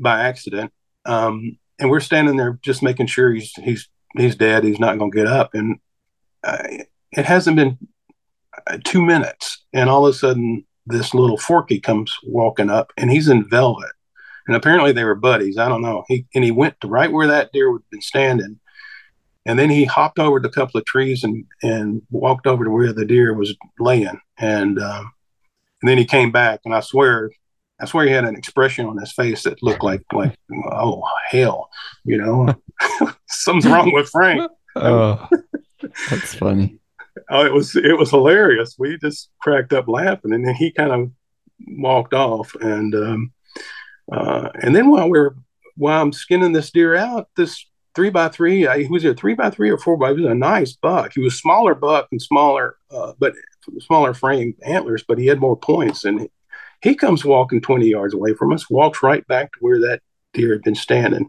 [0.00, 0.72] by accident.
[1.04, 4.64] Um, and we're standing there just making sure he's he's he's dead.
[4.64, 5.54] He's not going to get up.
[5.54, 5.78] And
[6.44, 6.62] uh,
[7.12, 7.78] it hasn't been
[8.84, 13.28] two minutes, and all of a sudden, this little Forky comes walking up, and he's
[13.28, 13.92] in velvet.
[14.46, 15.58] And apparently, they were buddies.
[15.58, 16.04] I don't know.
[16.08, 18.58] He and he went to right where that deer would have been standing,
[19.44, 22.70] and then he hopped over to a couple of trees and and walked over to
[22.70, 25.12] where the deer was laying, and um,
[25.82, 27.30] and then he came back, and I swear
[27.80, 30.34] I swear he had an expression on his face that looked like like
[30.72, 31.68] oh hell,
[32.04, 32.48] you know,
[33.28, 34.50] something's wrong with Frank.
[34.76, 35.28] oh,
[36.10, 36.78] that's funny.
[37.30, 38.76] Oh, it was it was hilarious.
[38.78, 41.10] We just cracked up laughing, and then he kind of
[41.66, 43.32] walked off, and um,
[44.10, 45.36] uh, and then while we are
[45.76, 47.64] while I'm skinning this deer out, this
[47.94, 50.12] three by three, I, he was a three by three or four by.
[50.12, 51.12] He was a nice buck.
[51.14, 53.34] He was smaller buck and smaller, uh, but
[53.80, 56.04] smaller frame antlers, but he had more points.
[56.04, 56.28] And
[56.82, 60.00] he comes walking 20 yards away from us, walks right back to where that
[60.32, 61.28] deer had been standing.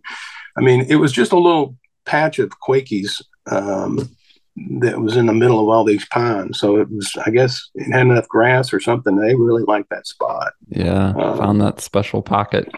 [0.57, 4.09] I mean, it was just a little patch of Quakies um,
[4.55, 6.59] that was in the middle of all these pines.
[6.59, 9.15] So it was, I guess, it had enough grass or something.
[9.15, 10.53] They really liked that spot.
[10.67, 12.71] Yeah, um, found that special pocket.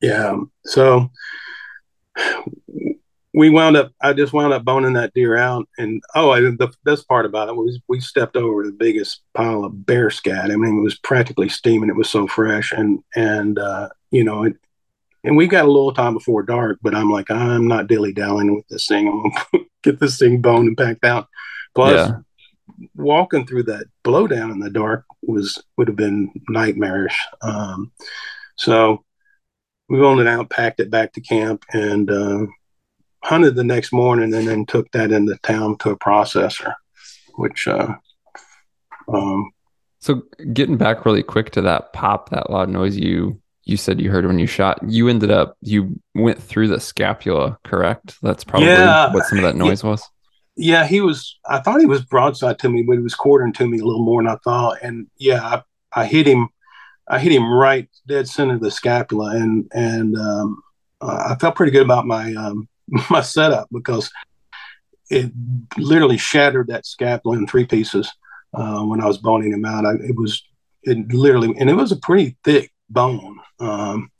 [0.00, 0.38] Yeah.
[0.64, 1.10] So
[3.32, 3.92] we wound up.
[4.00, 7.48] I just wound up boning that deer out, and oh, I, the best part about
[7.48, 10.50] it was we stepped over the biggest pile of bear scat.
[10.50, 11.90] I mean, it was practically steaming.
[11.90, 14.56] It was so fresh, and and uh, you know, it,
[15.24, 16.78] and we got a little time before dark.
[16.82, 19.08] But I'm like, I'm not dilly dallying with this thing.
[19.08, 21.28] I'm gonna get this thing boned and packed out.
[21.74, 22.86] Plus, yeah.
[22.94, 27.18] walking through that blowdown in the dark was would have been nightmarish.
[27.42, 27.92] Um,
[28.56, 29.04] so
[29.88, 32.46] we owned it out, packed it back to camp, and uh,
[33.22, 36.74] hunted the next morning and then took that into town to a processor,
[37.34, 37.68] which.
[37.68, 37.94] Uh,
[39.12, 39.50] um,
[40.00, 40.22] so
[40.54, 43.40] getting back really quick to that pop, that loud noise you
[43.70, 47.58] you said you heard when you shot, you ended up you went through the scapula,
[47.64, 48.16] correct?
[48.22, 50.02] That's probably yeah, what some of that noise was.
[50.56, 51.38] Yeah, he was.
[51.48, 54.04] I thought he was broadside to me, but he was quartering to me a little
[54.04, 54.78] more than I thought.
[54.82, 55.62] And yeah, I,
[56.02, 56.48] I hit him.
[57.08, 60.62] I hit him right dead center of the scapula, and and um,
[61.00, 62.68] I felt pretty good about my um,
[63.10, 64.10] my setup because
[65.08, 65.32] it
[65.78, 68.10] literally shattered that scapula in three pieces
[68.52, 69.86] uh, when I was boning him out.
[69.86, 70.42] I, it was
[70.82, 73.38] it literally, and it was a pretty thick bone.
[73.58, 74.10] Um,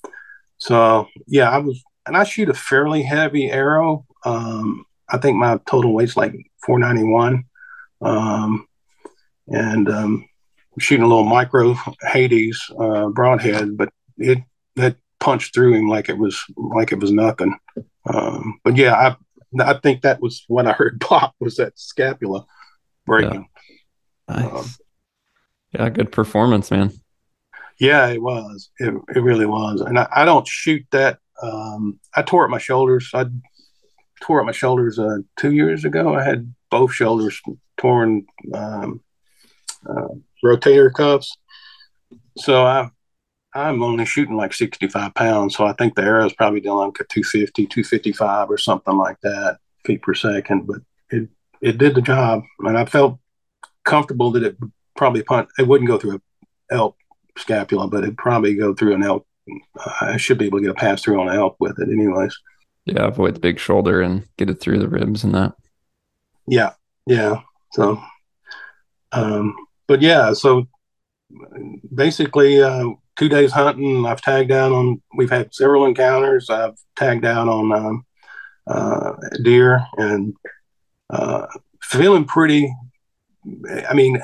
[0.59, 4.07] so yeah, I was, and I shoot a fairly heavy arrow.
[4.25, 7.45] Um, I think my total weight's like 491.
[8.03, 8.67] Um,
[9.49, 10.29] and um,
[10.79, 14.39] shooting a little micro Hades uh, broadhead, but it
[14.77, 17.57] that punched through him like it was like it was nothing.
[18.07, 19.17] Um, but yeah, I
[19.63, 22.47] I think that was when I heard pop was that scapula
[23.07, 23.49] breaking.
[24.29, 24.37] Yeah.
[24.37, 24.53] Nice.
[24.53, 24.67] Um,
[25.73, 26.93] yeah, good performance, man.
[27.81, 28.71] Yeah, it was.
[28.79, 29.81] It, it really was.
[29.81, 31.19] And I, I don't shoot that.
[31.43, 33.11] Um, I tore up my shoulders.
[33.15, 33.25] I
[34.21, 36.15] tore up my shoulders uh, two years ago.
[36.15, 37.41] I had both shoulders
[37.79, 39.01] torn, um,
[39.89, 40.09] uh,
[40.45, 41.39] rotator cuffs.
[42.37, 42.91] So I
[43.53, 45.57] I'm only shooting like 65 pounds.
[45.57, 49.17] So I think the arrow is probably doing like a 250, 255 or something like
[49.23, 50.67] that feet per second.
[50.67, 51.29] But it,
[51.61, 52.45] it did the job.
[52.61, 53.19] And I felt
[53.85, 54.57] comfortable that it
[54.97, 56.97] probably punt, it wouldn't go through a elk
[57.37, 59.27] scapula, but it'd probably go through an elk.
[60.01, 62.37] I should be able to get a pass through on an elk with it, anyways.
[62.85, 65.55] Yeah, avoid the big shoulder and get it through the ribs and that.
[66.47, 66.73] Yeah,
[67.07, 67.41] yeah.
[67.73, 68.03] So,
[69.13, 69.55] um,
[69.87, 70.67] but yeah, so
[71.95, 74.07] basically, uh, two days hunting.
[74.07, 75.03] I've tagged out on.
[75.15, 76.49] We've had several encounters.
[76.49, 78.07] I've tagged out on um,
[78.67, 79.13] uh,
[79.43, 80.35] deer and
[81.11, 81.47] uh,
[81.83, 82.75] feeling pretty.
[83.89, 84.21] I mean,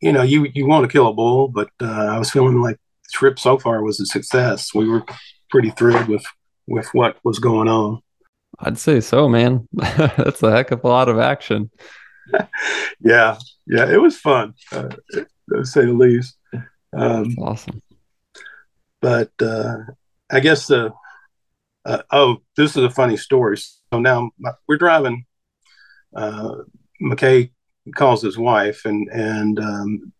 [0.00, 2.76] you know, you you want to kill a bull, but uh, I was feeling like
[2.76, 4.74] the trip so far was a success.
[4.74, 5.04] We were
[5.50, 6.24] pretty thrilled with
[6.66, 8.00] with what was going on.
[8.58, 9.68] I'd say so, man.
[9.72, 11.70] That's a heck of a lot of action.
[13.00, 16.36] yeah, yeah, it was fun, uh, to say the least.
[16.92, 17.80] Um, awesome
[19.00, 19.78] but uh,
[20.30, 20.92] I guess the
[21.84, 23.56] uh, oh, this is a funny story.
[23.56, 24.30] So now
[24.68, 25.24] we're driving.
[26.14, 26.56] Uh,
[27.02, 27.52] McKay
[27.94, 30.12] calls his wife, and and um,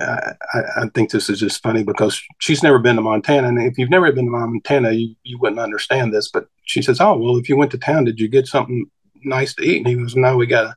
[0.00, 0.32] I,
[0.76, 3.90] I, think this is just funny because she's never been to Montana, and if you've
[3.90, 6.30] never been to Montana, you, you wouldn't understand this.
[6.30, 8.90] But she says, "Oh, well, if you went to town, did you get something
[9.24, 10.76] nice to eat?" And he goes, "No, we got a,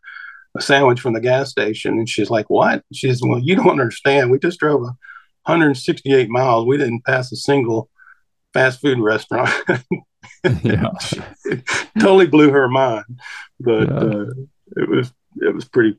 [0.55, 3.69] a sandwich from the gas station." And she's like, "What?" She says, "Well, you don't
[3.79, 4.31] understand.
[4.31, 4.95] We just drove a
[5.45, 7.89] 168 miles, we didn't pass a single
[8.53, 9.49] fast food restaurant.
[10.63, 10.89] yeah,
[11.99, 13.03] totally blew her mind.
[13.59, 13.97] But yeah.
[13.97, 14.25] uh,
[14.77, 15.11] it was
[15.41, 15.97] it was pretty.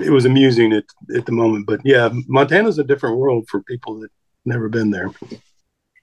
[0.00, 0.84] It was amusing at
[1.16, 1.66] at the moment.
[1.66, 4.10] But yeah, Montana's a different world for people that
[4.44, 5.10] never been there.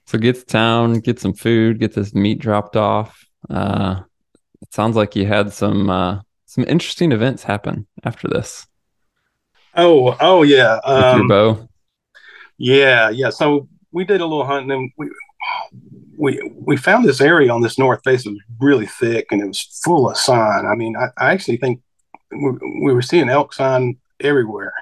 [0.06, 3.26] So get to town, get some food, get this meat dropped off.
[3.48, 4.02] Uh,
[4.62, 8.66] it sounds like you had some uh, some interesting events happen after this.
[9.74, 10.80] Oh, oh yeah.
[10.84, 11.68] Um, your bow.
[12.56, 13.30] Yeah, yeah.
[13.30, 15.08] So we did a little hunting and we
[16.16, 19.46] we we found this area on this north face that was really thick and it
[19.46, 20.66] was full of sign.
[20.66, 21.80] I mean, I, I actually think
[22.30, 22.50] we,
[22.82, 24.74] we, were seeing elk sign everywhere,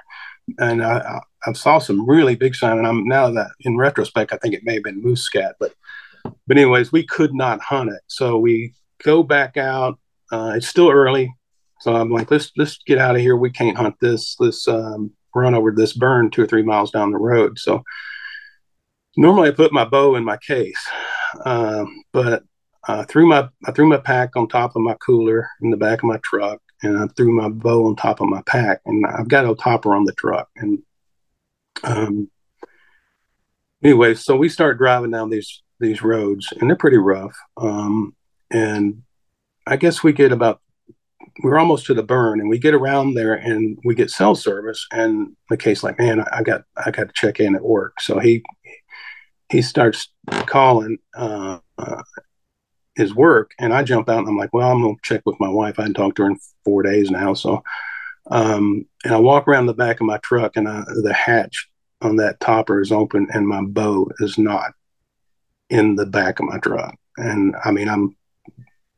[0.59, 2.77] and I, I, saw some really big sign.
[2.77, 5.73] And I'm now that in retrospect, I think it may have been moose scat, but
[6.23, 8.73] but anyways, we could not hunt it, so we
[9.03, 9.99] go back out.
[10.31, 11.33] Uh, it's still early.
[11.79, 13.37] So I'm like, let's let's get out of here.
[13.37, 14.35] We can't hunt this.
[14.39, 17.59] Let's um, run over this burn two or three miles down the road.
[17.59, 17.83] So
[19.15, 20.79] normally I put my bow in my case,
[21.45, 22.43] um, but
[22.87, 25.99] I threw my I threw my pack on top of my cooler in the back
[25.99, 29.27] of my truck, and I threw my bow on top of my pack, and I've
[29.27, 30.79] got a topper on the truck, and
[31.83, 32.29] um,
[33.83, 38.15] anyway, so we start driving down these these roads, and they're pretty rough, um,
[38.51, 39.03] and
[39.65, 40.61] I guess we get about
[41.43, 44.87] we're almost to the burn and we get around there and we get cell service
[44.91, 47.99] and McKay's like man I, got I got to check in at work.
[48.01, 48.43] So he
[49.49, 50.09] he starts
[50.45, 51.59] calling uh,
[52.97, 55.49] his work and I jump out and I'm like well I'm gonna check with my
[55.49, 57.63] wife I hadn't talked to her in four days now so
[58.29, 61.69] um, and I walk around the back of my truck and I, the hatch
[62.01, 64.73] on that topper is open and my bow is not
[65.69, 68.17] in the back of my truck and I mean I'm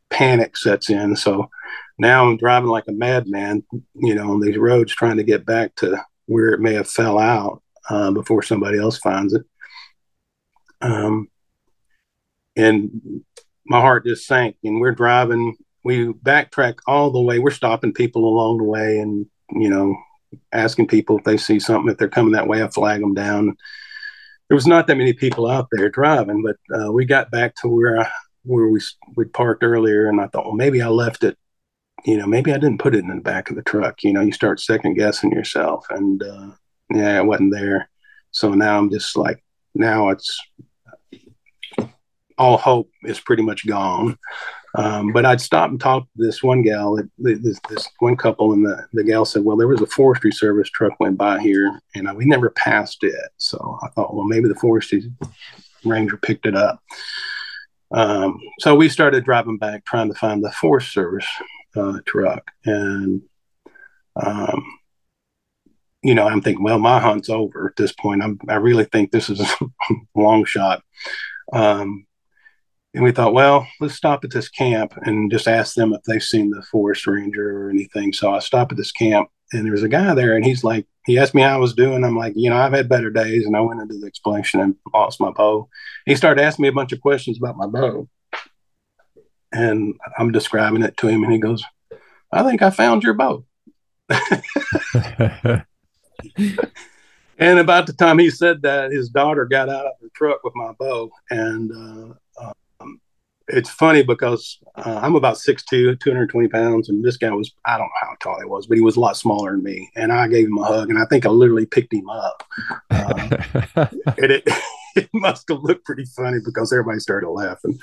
[0.10, 1.50] panic sets in so
[2.00, 5.76] now I'm driving like a madman, you know, on these roads trying to get back
[5.76, 9.44] to where it may have fell out uh, before somebody else finds it.
[10.82, 11.28] Um,
[12.56, 13.24] and
[13.70, 14.58] my heart just sank.
[14.64, 17.40] And we're driving, we backtrack all the way.
[17.40, 19.96] We're stopping people along the way, and you know,
[20.52, 21.92] asking people if they see something.
[21.92, 23.56] If they're coming that way, I flag them down.
[24.48, 27.68] There was not that many people out there driving, but uh, we got back to
[27.68, 28.10] where I,
[28.44, 28.82] where we
[29.16, 31.38] we parked earlier, and I thought, well, maybe I left it
[32.06, 34.04] you know, maybe I didn't put it in the back of the truck.
[34.04, 36.52] You know, you start second guessing yourself, and uh,
[36.94, 37.90] yeah, it wasn't there.
[38.32, 39.44] So now I'm just like,
[39.76, 40.40] now it's
[42.40, 44.18] all hope is pretty much gone.
[44.76, 48.66] Um, but I'd stop and talk to this one gal, this, this one couple, and
[48.66, 52.08] the, the gal said, Well, there was a Forestry Service truck went by here, and
[52.08, 53.30] uh, we never passed it.
[53.38, 55.12] So I thought, Well, maybe the Forestry
[55.84, 56.82] Ranger picked it up.
[57.92, 61.28] Um, so we started driving back trying to find the Forest Service
[61.76, 62.52] uh, truck.
[62.66, 63.24] And,
[64.24, 64.64] um,
[66.04, 68.22] you know, I'm thinking, well, my hunt's over at this point.
[68.22, 69.66] I'm, I really think this is a
[70.16, 70.84] long shot.
[71.52, 72.06] Um,
[72.94, 76.24] and we thought, well, let's stop at this camp and just ask them if they've
[76.24, 78.14] seen the forest ranger or anything.
[78.14, 80.88] So I stopped at this camp and there was a guy there and he's like,
[81.06, 82.04] he asked me how I was doing.
[82.04, 83.46] I'm like, you know, I've had better days.
[83.46, 85.68] And I went into the explanation and lost my bow.
[86.06, 88.08] He started asking me a bunch of questions about my bow.
[89.52, 91.64] And I'm describing it to him, and he goes,
[92.32, 93.44] I think I found your boat.
[97.40, 100.54] and about the time he said that, his daughter got out of the truck with
[100.56, 101.10] my bow.
[101.32, 102.14] And uh,
[103.50, 106.90] it's funny because uh, I'm about 6'2, 220 pounds.
[106.90, 109.00] And this guy was, I don't know how tall he was, but he was a
[109.00, 109.90] lot smaller than me.
[109.96, 110.90] And I gave him a hug.
[110.90, 112.44] And I think I literally picked him up.
[112.90, 113.38] Uh,
[114.06, 114.44] and it,
[114.96, 117.80] it must have looked pretty funny because everybody started laughing.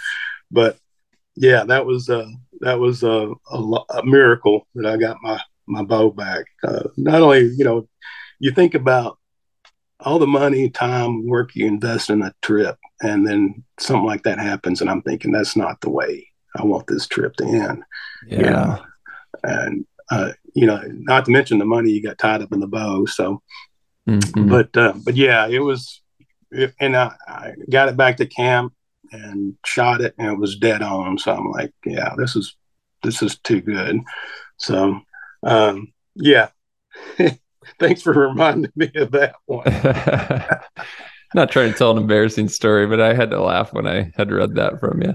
[0.50, 0.78] But
[1.36, 2.28] yeah, that was uh,
[2.60, 3.58] that was a, a,
[3.90, 6.46] a, miracle that I got my my bow back.
[6.66, 7.88] Uh, not only you know,
[8.38, 9.18] you think about
[10.00, 14.38] all the money, time, work you invest in a trip, and then something like that
[14.38, 17.82] happens, and I'm thinking that's not the way I want this trip to end.
[18.26, 18.84] Yeah, you know?
[19.42, 22.66] and uh, you know, not to mention the money you got tied up in the
[22.66, 23.06] bow.
[23.06, 23.42] So,
[24.08, 24.48] mm-hmm.
[24.48, 26.00] but uh, but yeah, it was,
[26.50, 28.72] it, and I, I got it back to camp
[29.12, 31.18] and shot it and it was dead on.
[31.18, 32.56] So I'm like, yeah, this is
[33.02, 34.00] this is too good.
[34.58, 35.00] So
[35.42, 36.48] um, yeah.
[37.78, 39.64] Thanks for reminding me of that one.
[41.34, 44.30] Not trying to tell an embarrassing story, but I had to laugh when I had
[44.30, 45.14] read that from you.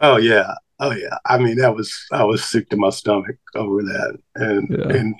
[0.00, 0.54] Oh yeah.
[0.80, 1.16] Oh yeah.
[1.24, 4.18] I mean, that was I was sick to my stomach over that.
[4.34, 4.96] And yeah.
[4.96, 5.14] and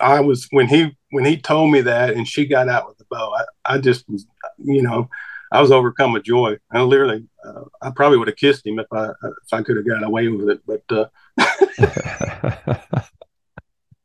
[0.00, 3.04] I was when he when he told me that and she got out with the
[3.08, 4.26] bow, I, I just was
[4.58, 5.08] you know,
[5.52, 6.56] I was overcome with joy.
[6.72, 9.86] I literally, uh, I probably would have kissed him if I if I could have
[9.86, 10.60] got away with it.
[10.66, 11.06] But uh,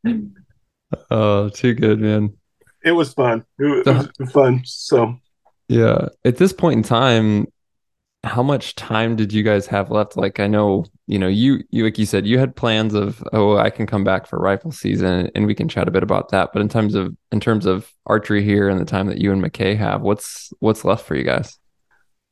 [1.12, 2.36] oh, too good, man.
[2.84, 3.46] It was fun.
[3.60, 4.62] It was, it was fun.
[4.66, 5.18] So
[5.68, 7.48] yeah, at this point in time,
[8.24, 10.18] how much time did you guys have left?
[10.18, 13.58] Like I know, you know, you you like you said, you had plans of oh,
[13.58, 16.50] I can come back for rifle season and we can chat a bit about that.
[16.52, 19.44] But in terms of in terms of archery here and the time that you and
[19.44, 21.59] McKay have, what's what's left for you guys?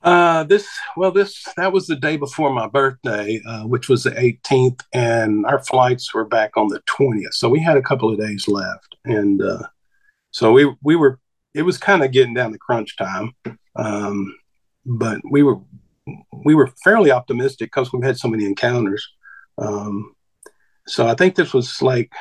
[0.03, 4.11] Uh this well this that was the day before my birthday, uh, which was the
[4.11, 7.33] 18th, and our flights were back on the 20th.
[7.33, 8.95] So we had a couple of days left.
[9.05, 9.63] And uh
[10.31, 11.19] so we we were
[11.53, 13.33] it was kind of getting down to crunch time.
[13.75, 14.35] Um
[14.85, 15.59] but we were
[16.45, 19.07] we were fairly optimistic because we've had so many encounters.
[19.57, 20.15] Um,
[20.87, 22.11] so I think this was like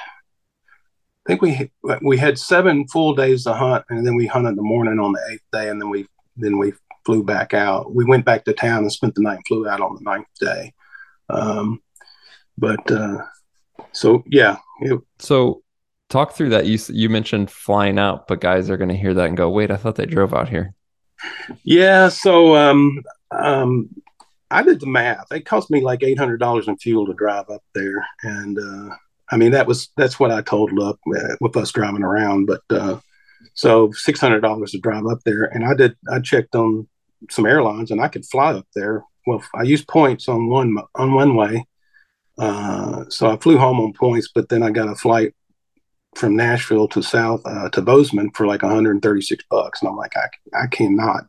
[1.27, 1.71] I think we
[2.03, 5.21] we had seven full days to hunt, and then we hunted the morning on the
[5.33, 6.07] eighth day, and then we
[6.37, 6.73] then we
[7.07, 7.95] flew back out.
[7.95, 10.27] We went back to town and spent the night and flew out on the ninth
[10.39, 10.75] day.
[11.31, 11.81] Um,
[12.59, 13.25] but uh,
[13.93, 14.57] so yeah.
[14.81, 15.63] It, so
[16.11, 16.67] talk through that.
[16.67, 19.71] You you mentioned flying out, but guys are going to hear that and go, "Wait,
[19.71, 20.75] I thought they drove out here."
[21.63, 22.09] Yeah.
[22.09, 23.89] So um, um,
[24.51, 25.31] I did the math.
[25.33, 28.95] It cost me like eight hundred dollars in fuel to drive up there, and uh,
[29.31, 32.47] I mean that was that's what I totaled up uh, with us driving around.
[32.47, 33.01] But uh,
[33.55, 35.97] so six hundred dollars to drive up there, and I did.
[36.11, 36.89] I checked on
[37.31, 39.05] some airlines, and I could fly up there.
[39.27, 41.67] Well, I used points on one on one way,
[42.39, 44.31] uh, so I flew home on points.
[44.35, 45.35] But then I got a flight
[46.15, 50.29] from Nashville to South uh, to Bozeman for like 136 bucks, and I'm like, I
[50.65, 51.25] I cannot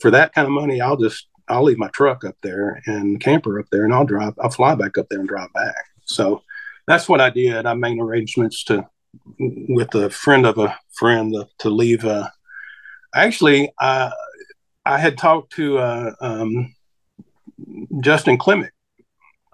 [0.00, 0.80] for that kind of money.
[0.80, 4.34] I'll just I'll leave my truck up there and camper up there, and I'll drive.
[4.40, 5.84] I'll fly back up there and drive back.
[6.04, 6.42] So
[6.86, 7.66] that's what I did.
[7.66, 8.88] I made arrangements to
[9.38, 12.04] with a friend of a friend to, leave.
[12.04, 12.28] Uh,
[13.14, 14.12] actually, I
[14.84, 16.74] I had talked to uh, um,
[18.00, 18.72] Justin Clement.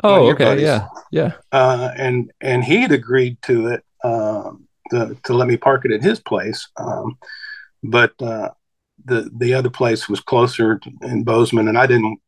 [0.04, 0.62] Oh, okay, buddies.
[0.62, 1.32] yeah, yeah.
[1.50, 5.92] Uh, and and he had agreed to it um, to, to let me park it
[5.92, 6.68] at his place.
[6.76, 7.18] Um,
[7.82, 8.50] but uh,
[9.04, 12.20] the the other place was closer in Bozeman, and I didn't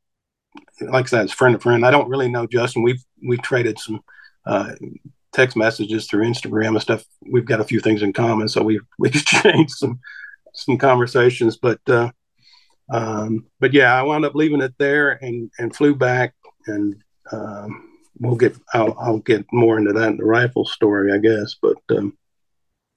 [0.80, 1.84] like I said, it's friend of friend.
[1.84, 2.82] I don't really know Justin.
[2.82, 4.00] We've we traded some
[4.46, 4.72] uh,
[5.32, 7.04] text messages through Instagram and stuff.
[7.30, 10.00] We've got a few things in common, so we we exchanged some
[10.54, 11.56] some conversations.
[11.56, 12.10] But uh,
[12.90, 16.34] um, but yeah, I wound up leaving it there and and flew back,
[16.66, 16.96] and
[17.32, 21.56] um, we'll get I'll, I'll get more into that in the rifle story, I guess.
[21.60, 22.16] But um,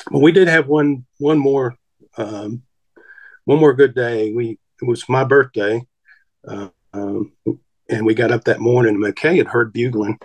[0.09, 1.75] well, we did have one one more
[2.17, 2.63] um,
[3.45, 4.31] one more good day.
[4.31, 5.85] We it was my birthday,
[6.47, 7.33] uh, um,
[7.89, 8.97] and we got up that morning.
[8.97, 10.17] McKay had heard bugling,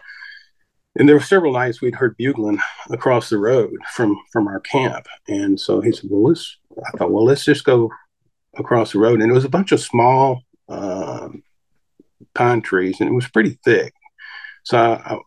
[0.94, 2.60] and there were several nights we'd heard bugling
[2.90, 5.06] across the road from from our camp.
[5.26, 7.90] And so he said, "Well, let's." I thought, "Well, let's just go
[8.58, 11.28] across the road." And it was a bunch of small uh,
[12.34, 13.94] pine trees, and it was pretty thick.
[14.64, 15.18] So I,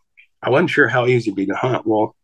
[0.42, 1.86] I wasn't sure how easy it'd be to hunt.
[1.86, 2.14] Well,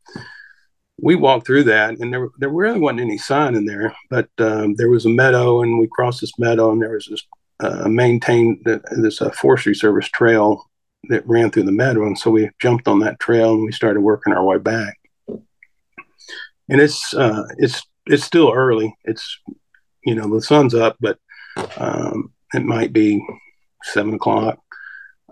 [1.01, 4.75] we walked through that, and there there really wasn't any sign in there, but um,
[4.77, 7.23] there was a meadow, and we crossed this meadow, and there was this
[7.61, 10.63] uh, maintained this uh, Forestry Service trail
[11.09, 14.01] that ran through the meadow, and so we jumped on that trail and we started
[14.01, 14.99] working our way back.
[15.29, 18.95] And it's uh, it's it's still early.
[19.05, 19.39] It's
[20.07, 21.19] you know the sun's up, but
[21.77, 23.27] um, it might be
[23.83, 24.59] seven o'clock.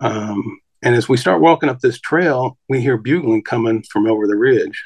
[0.00, 4.26] Um, and as we start walking up this trail, we hear bugling coming from over
[4.26, 4.84] the ridge.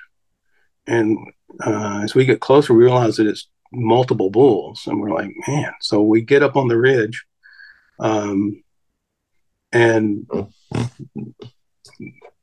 [0.86, 1.18] And
[1.64, 5.72] uh, as we get closer, we realize that it's multiple bulls, and we're like, man.
[5.80, 7.24] So we get up on the ridge,
[7.99, 8.62] um,
[9.72, 10.26] and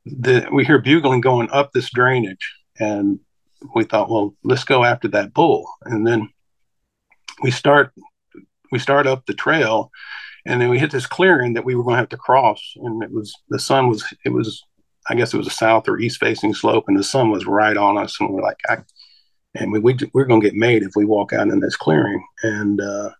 [0.04, 3.20] the, we hear bugling going up this drainage, and
[3.74, 5.68] we thought, well, let's go after that bull.
[5.84, 6.28] And then
[7.42, 7.92] we start
[8.72, 9.90] we start up the trail,
[10.44, 13.02] and then we hit this clearing that we were going to have to cross, and
[13.02, 14.64] it was the sun was it was
[15.08, 17.76] I guess it was a south or east facing slope, and the sun was right
[17.76, 18.78] on us, and we're like, I,
[19.54, 22.24] and we, we we're going to get made if we walk out in this clearing,
[22.42, 23.10] and uh,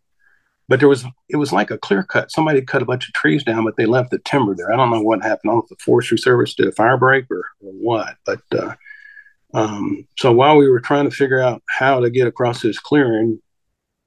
[0.68, 2.30] but there was it was like a clear cut.
[2.30, 4.72] Somebody cut a bunch of trees down, but they left the timber there.
[4.72, 5.50] I don't know what happened.
[5.50, 8.40] I don't know if the Forestry Service did a fire break or, or what, but
[8.52, 8.74] uh,
[9.54, 13.40] um, so while we were trying to figure out how to get across this clearing,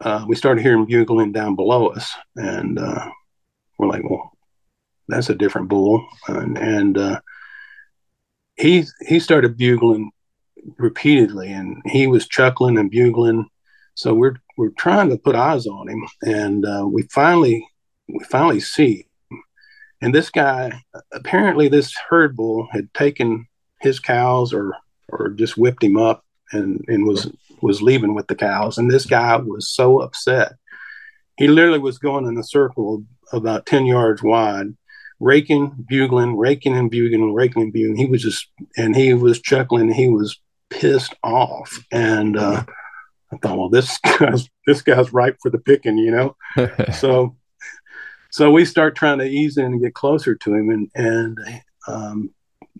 [0.02, 3.10] uh, we started hearing bugling down below us, and uh,
[3.78, 4.32] we're like, well,
[5.08, 7.20] that's a different bull, and, and uh,
[8.56, 10.12] he he started bugling
[10.78, 13.50] repeatedly, and he was chuckling and bugling.
[13.95, 17.68] So we're we're trying to put eyes on him, and uh, we finally
[18.08, 19.08] we finally see.
[19.30, 19.43] Him.
[20.02, 20.82] And this guy,
[21.12, 23.47] apparently, this herd bull had taken
[23.82, 24.74] his cows, or
[25.10, 27.32] or just whipped him up, and and was
[27.62, 28.78] was leaving with the cows.
[28.78, 30.53] And this guy was so upset.
[31.38, 34.76] He literally was going in a circle about ten yards wide,
[35.20, 37.97] raking, bugling, raking and bugling, raking and bugling.
[37.97, 38.47] He was just,
[38.78, 39.91] and he was chuckling.
[39.91, 40.39] He was
[40.70, 41.78] pissed off.
[41.91, 42.64] And uh,
[43.32, 46.36] I thought, well, this guy's this guy's ripe for the picking, you know.
[46.93, 47.36] so,
[48.32, 51.38] so we start trying to ease in and get closer to him, and and
[51.88, 52.34] um,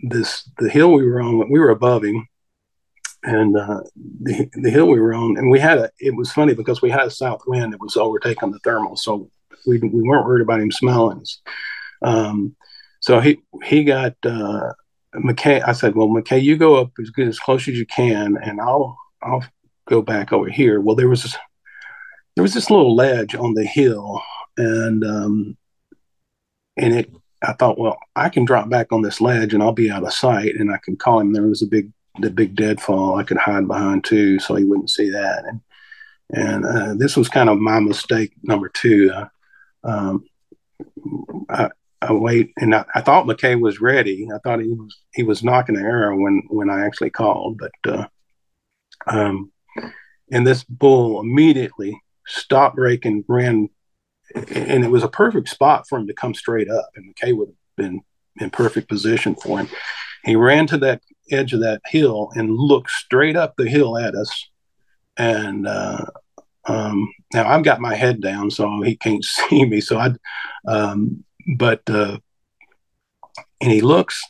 [0.03, 2.27] this the hill we were on, we were above him,
[3.24, 3.82] and uh,
[4.22, 5.91] the the hill we were on, and we had a.
[5.99, 9.30] It was funny because we had a south wind that was overtaking the thermal, so
[9.67, 11.41] we we weren't worried about him smelling us.
[12.01, 12.55] Um,
[13.01, 14.74] so he he got uh,
[15.15, 15.61] McKay.
[15.67, 18.61] I said, "Well, McKay, you go up as good as close as you can, and
[18.61, 19.43] I'll I'll
[19.88, 21.38] go back over here." Well, there was this,
[22.36, 24.22] there was this little ledge on the hill,
[24.57, 25.57] and um,
[26.78, 27.11] and it.
[27.41, 30.11] I thought, well, I can drop back on this ledge, and I'll be out of
[30.11, 31.32] sight, and I can call him.
[31.32, 31.89] There was a big
[32.20, 35.45] the big deadfall I could hide behind too, so he wouldn't see that.
[35.45, 35.62] And
[36.32, 39.12] and uh, this was kind of my mistake number two.
[39.12, 39.28] Uh,
[39.84, 40.26] um,
[41.49, 41.70] I,
[42.01, 44.28] I wait, and I, I, thought McKay was ready.
[44.34, 47.91] I thought he was he was nocking the arrow when when I actually called, but
[47.91, 48.07] uh,
[49.07, 49.51] um,
[50.32, 53.70] and this bull immediately stopped breaking, ran,
[54.36, 57.49] and it was a perfect spot for him to come straight up, and McKay would
[57.49, 58.01] have been
[58.39, 59.70] in perfect position for him.
[60.24, 61.01] He ran to that
[61.32, 64.49] edge of that hill and looked straight up the hill at us,
[65.17, 66.05] and uh,
[66.65, 69.82] um, now I've got my head down, so he can't see me.
[69.82, 70.13] So I,
[70.67, 71.24] um,
[71.57, 72.17] but uh,
[73.61, 74.22] and he looks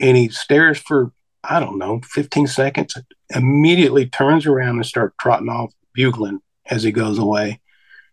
[0.00, 1.12] and he stares for
[1.44, 2.94] I don't know 15 seconds.
[3.34, 7.60] Immediately turns around and starts trotting off, bugling as he goes away,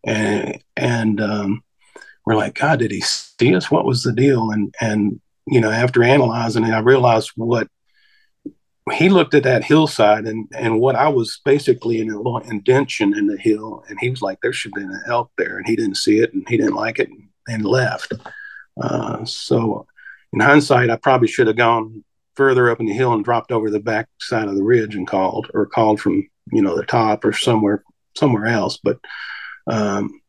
[0.06, 1.64] and and um,
[2.26, 3.72] we're like, God, did he see us?
[3.72, 4.52] What was the deal?
[4.52, 7.68] And and you know, after analyzing it, I realized what
[8.94, 13.18] he looked at that hillside and and what I was basically in a little indention
[13.18, 15.68] in the hill, and he was like, "There should have been an elk there," and
[15.68, 18.14] he didn't see it, and he didn't like it, and, and left.
[18.82, 19.88] Uh, so,
[20.34, 22.04] in hindsight, I probably should have gone
[22.36, 25.08] further up in the hill and dropped over the back side of the ridge and
[25.08, 27.84] called, or called from you know the top or somewhere
[28.16, 28.78] somewhere else.
[28.82, 29.00] But
[29.68, 30.22] um,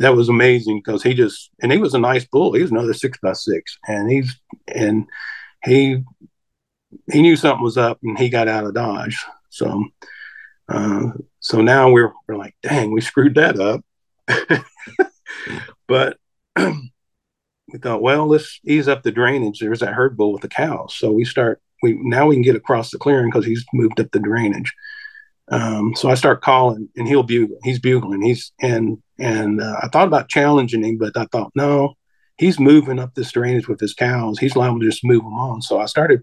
[0.00, 2.52] that was amazing because he just and he was a nice bull.
[2.52, 4.38] He was another six by six, and he's
[4.68, 5.06] and
[5.64, 6.02] he
[7.12, 9.24] he knew something was up and he got out of Dodge.
[9.48, 9.84] So,
[10.68, 13.84] uh, so now we're, we're like, dang, we screwed that up.
[15.88, 16.16] but
[16.56, 19.60] we thought, well, let's ease up the drainage.
[19.60, 20.94] There's that herd bull with the cows.
[20.96, 24.10] So we start, we now we can get across the clearing because he's moved up
[24.12, 24.72] the drainage.
[25.50, 27.58] Um, so I start calling and he'll bugle.
[27.64, 28.22] He's bugling.
[28.22, 31.94] He's and and uh, I thought about challenging him, but I thought no,
[32.36, 34.38] he's moving up this drainage with his cows.
[34.38, 35.60] He's allowed to just move them on.
[35.60, 36.22] So I started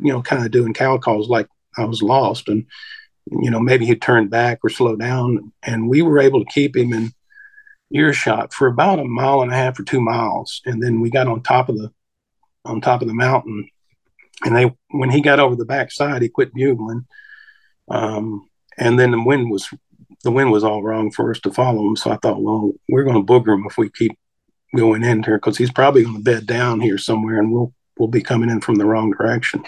[0.00, 2.48] you know, kind of doing cow calls like I was lost.
[2.48, 2.66] And,
[3.30, 5.52] you know, maybe he'd turn back or slow down.
[5.62, 7.12] And we were able to keep him in
[7.92, 10.60] earshot for about a mile and a half or two miles.
[10.64, 11.92] And then we got on top of the
[12.64, 13.68] on top of the mountain.
[14.44, 17.06] And they when he got over the backside, he quit bugling.
[17.88, 18.48] Um,
[18.78, 19.68] and then the wind was
[20.24, 21.96] the wind was all wrong for us to follow him.
[21.96, 24.16] So I thought, well, we're going to booger him if we keep
[24.76, 28.08] going in here because he's probably going to bed down here somewhere, and we'll we'll
[28.08, 29.62] be coming in from the wrong direction.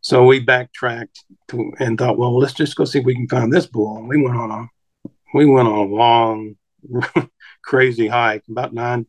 [0.00, 3.52] So we backtracked to, and thought, well, let's just go see if we can find
[3.52, 3.96] this bull.
[3.96, 6.56] And we went on a we went on a long,
[7.64, 9.06] crazy hike, about nine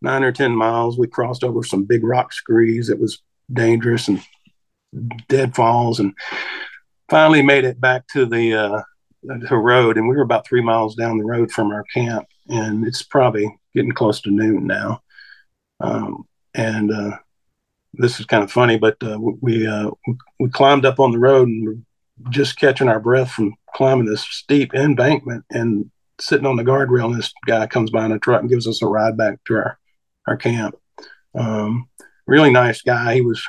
[0.00, 0.98] nine or ten miles.
[0.98, 2.88] We crossed over some big rock screes.
[2.88, 4.22] It was dangerous and
[5.28, 6.14] deadfalls, and
[7.08, 8.82] finally made it back to the uh,
[9.22, 9.96] the road.
[9.96, 13.48] And we were about three miles down the road from our camp, and it's probably
[13.74, 15.02] getting close to noon now.
[15.80, 17.18] Um, and uh,
[17.94, 19.90] this is kind of funny, but uh, we uh,
[20.38, 24.22] we climbed up on the road and we're just catching our breath from climbing this
[24.22, 27.06] steep embankment and sitting on the guardrail.
[27.06, 29.54] And this guy comes by in a truck and gives us a ride back to
[29.54, 29.78] our
[30.26, 30.76] our camp.
[31.34, 31.88] Um,
[32.26, 33.14] really nice guy.
[33.14, 33.42] He was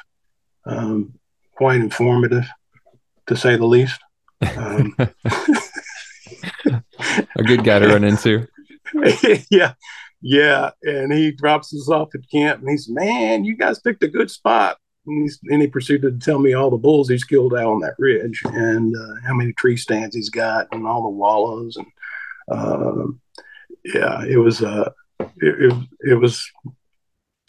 [0.65, 1.13] um,
[1.55, 2.45] quite informative,
[3.28, 3.99] to say the least.
[4.55, 4.95] Um,
[7.36, 8.47] a good guy to run into.
[9.49, 9.73] yeah,
[10.21, 14.07] yeah, and he drops us off at camp, and he's, man, you guys picked a
[14.07, 14.78] good spot.
[15.05, 17.80] And, he's, and he proceeded to tell me all the bulls he's killed out on
[17.82, 21.88] that ridge, and uh, how many tree stands he's got, and all the wallows, and
[22.51, 23.06] uh,
[23.85, 25.73] yeah, it was uh, it, it,
[26.11, 26.51] it was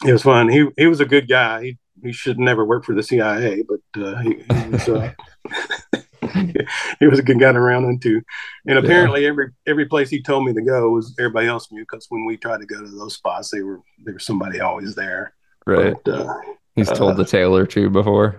[0.05, 0.47] it was fun.
[0.49, 1.63] He he was a good guy.
[1.63, 4.87] He he should never work for the CIA, but uh, he, he was.
[4.87, 5.11] Uh,
[6.99, 8.21] he was a good guy to into.
[8.67, 9.29] And apparently, yeah.
[9.29, 12.37] every every place he told me to go was everybody else knew because when we
[12.37, 15.33] tried to go to those spots, they were there was somebody always there.
[15.65, 15.95] Right.
[16.03, 16.35] But, uh,
[16.75, 18.37] He's told uh, the tale or two before.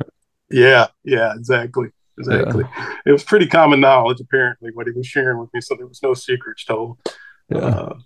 [0.51, 0.89] Yeah.
[1.05, 1.35] Yeah.
[1.35, 1.89] Exactly.
[2.19, 2.65] Exactly.
[2.77, 2.95] Yeah.
[3.07, 5.61] It was pretty common knowledge, apparently, what he was sharing with me.
[5.61, 6.99] So there was no secrets told.
[7.51, 7.59] Yeah.
[7.59, 7.99] Uh,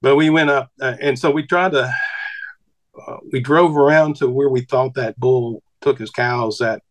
[0.00, 1.92] but we went up, uh, and so we tried to.
[3.06, 6.82] Uh, we drove around to where we thought that bull took his cows that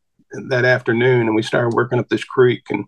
[0.50, 2.86] that afternoon, and we started working up this creek and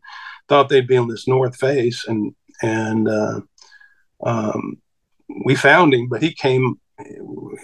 [0.48, 3.42] thought they'd be on this north face, and and uh,
[4.26, 4.82] um,
[5.46, 6.80] we found him, but he came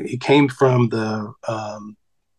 [0.05, 1.97] he came from the um,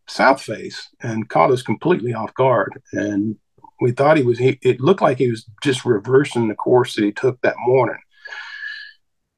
[0.09, 3.37] south face and caught us completely off guard, and
[3.81, 4.39] we thought he was.
[4.39, 7.99] He, it looked like he was just reversing the course that he took that morning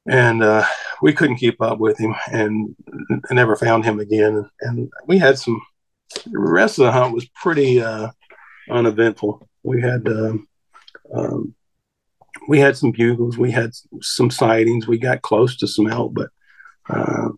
[0.09, 0.65] and uh,
[1.03, 2.75] we couldn't keep up with him and
[3.31, 4.49] never found him again.
[4.63, 5.61] And we had some
[6.25, 8.09] the rest of the hunt was pretty uh,
[8.71, 9.47] uneventful.
[9.63, 10.49] We had um,
[11.15, 11.55] um,
[12.49, 16.31] we had some bugles, we had some sightings, we got close to some elk, but
[16.89, 17.29] uh,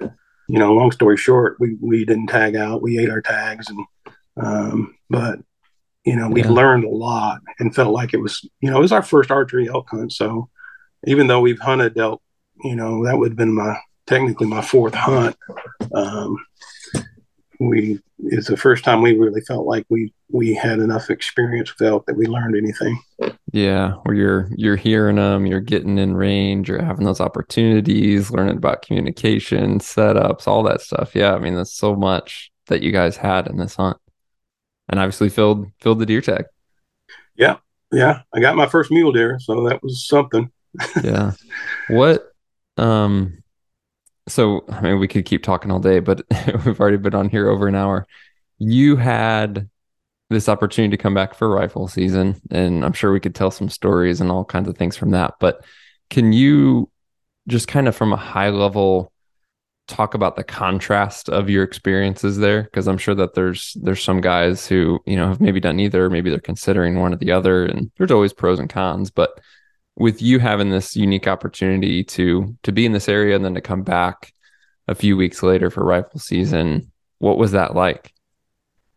[0.00, 2.82] you know, long story short, we we didn't tag out.
[2.82, 3.86] We ate our tags, and
[4.36, 5.38] um, but
[6.04, 6.50] you know, we yeah.
[6.50, 9.68] learned a lot and felt like it was you know it was our first archery
[9.68, 10.12] elk hunt.
[10.12, 10.48] So
[11.06, 12.22] even though we've hunted elk,
[12.64, 15.36] you know, that would have been my technically my fourth hunt.
[15.94, 16.36] Um,
[17.58, 21.88] we it's the first time we really felt like we we had enough experience with
[21.88, 23.00] elk that we learned anything.
[23.52, 28.56] Yeah, where you're you're hearing them, you're getting in range, you're having those opportunities, learning
[28.56, 31.14] about communication, setups, all that stuff.
[31.14, 33.98] Yeah, I mean, there's so much that you guys had in this hunt,
[34.88, 36.44] and obviously filled filled the deer tag.
[37.36, 37.56] Yeah,
[37.92, 40.50] yeah, I got my first mule deer, so that was something.
[41.02, 41.32] Yeah,
[41.88, 42.32] what
[42.76, 43.40] um
[44.28, 46.22] so I mean, we could keep talking all day, but
[46.64, 48.06] we've already been on here over an hour.
[48.58, 49.68] You had
[50.30, 53.68] this opportunity to come back for rifle season, and I'm sure we could tell some
[53.68, 55.34] stories and all kinds of things from that.
[55.40, 55.64] But
[56.08, 56.90] can you
[57.48, 59.12] just kind of from a high level
[59.88, 62.62] talk about the contrast of your experiences there?
[62.62, 66.08] Because I'm sure that there's there's some guys who you know have maybe done either,
[66.08, 69.10] maybe they're considering one or the other, and there's always pros and cons.
[69.10, 69.40] But
[69.96, 73.60] with you having this unique opportunity to to be in this area and then to
[73.60, 74.32] come back
[74.88, 78.12] a few weeks later for rifle season, what was that like?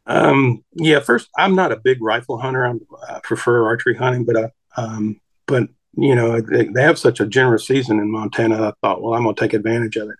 [0.06, 2.66] Um, yeah, first, I'm not a big rifle hunter.
[2.66, 7.20] I'm, i prefer archery hunting, but uh, um, but you know they, they, have such
[7.20, 8.70] a generous season in Montana.
[8.70, 10.18] I thought, well, I'm gonna take advantage of it.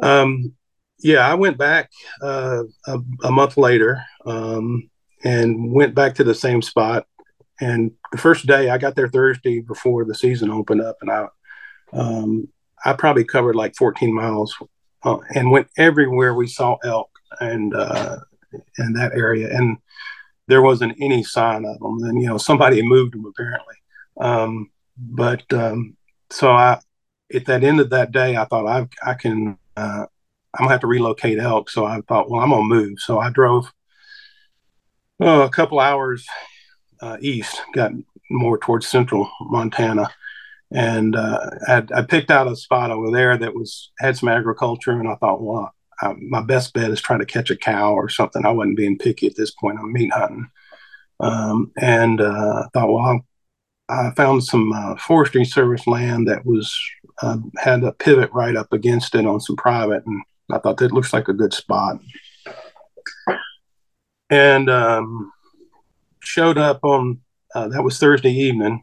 [0.00, 0.54] Um,
[1.00, 1.90] yeah, I went back
[2.22, 4.88] uh, a, a, month later um,
[5.22, 7.06] and went back to the same spot
[7.60, 11.26] and the first day I got there Thursday before the season opened up, and I
[11.92, 12.46] um,
[12.84, 14.56] I probably covered like 14 miles
[15.02, 17.10] uh, and went everywhere we saw elk
[17.40, 18.18] and uh,
[18.78, 19.78] in that area, and
[20.46, 22.04] there wasn't any sign of them.
[22.04, 23.74] And you know somebody moved them apparently,
[24.20, 25.96] um, but um,
[26.30, 26.78] so I
[27.34, 30.06] at that end of that day I thought I I can uh,
[30.54, 31.68] I'm gonna have to relocate elk.
[31.68, 33.00] So I thought, well, I'm gonna move.
[33.00, 33.72] So I drove
[35.18, 36.24] oh, a couple hours
[37.00, 37.92] uh, east, got
[38.30, 40.08] more towards central Montana,
[40.72, 44.92] and uh, I, I, picked out a spot over there that was had some agriculture,
[44.92, 48.08] and I thought, well, I, my best bet is trying to catch a cow or
[48.08, 48.44] something.
[48.44, 49.78] I wasn't being picky at this point.
[49.78, 50.48] I'm meat hunting,
[51.20, 53.20] um, and uh, I thought, well,
[53.88, 56.74] I found some uh, forestry service land that was
[57.22, 60.92] uh, had a pivot right up against it on some private, and I thought that
[60.92, 61.98] looks like a good spot.
[64.30, 65.30] And um,
[66.24, 67.20] showed up on
[67.54, 68.82] uh, that was Thursday evening,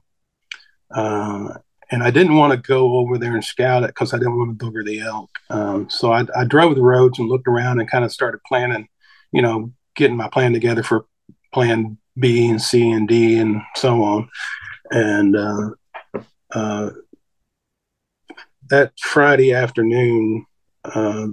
[0.95, 1.55] uh,
[1.91, 4.57] and I didn't want to go over there and scout it because I didn't want
[4.57, 5.30] to booger the elk.
[5.49, 8.88] Um, so I, I, drove the roads and looked around and kind of started planning,
[9.34, 11.05] you know, getting my plan together for
[11.53, 14.30] plan B and C and D and so on.
[14.89, 15.69] And uh,
[16.51, 16.89] uh
[18.69, 20.45] that Friday afternoon,
[20.85, 21.27] uh,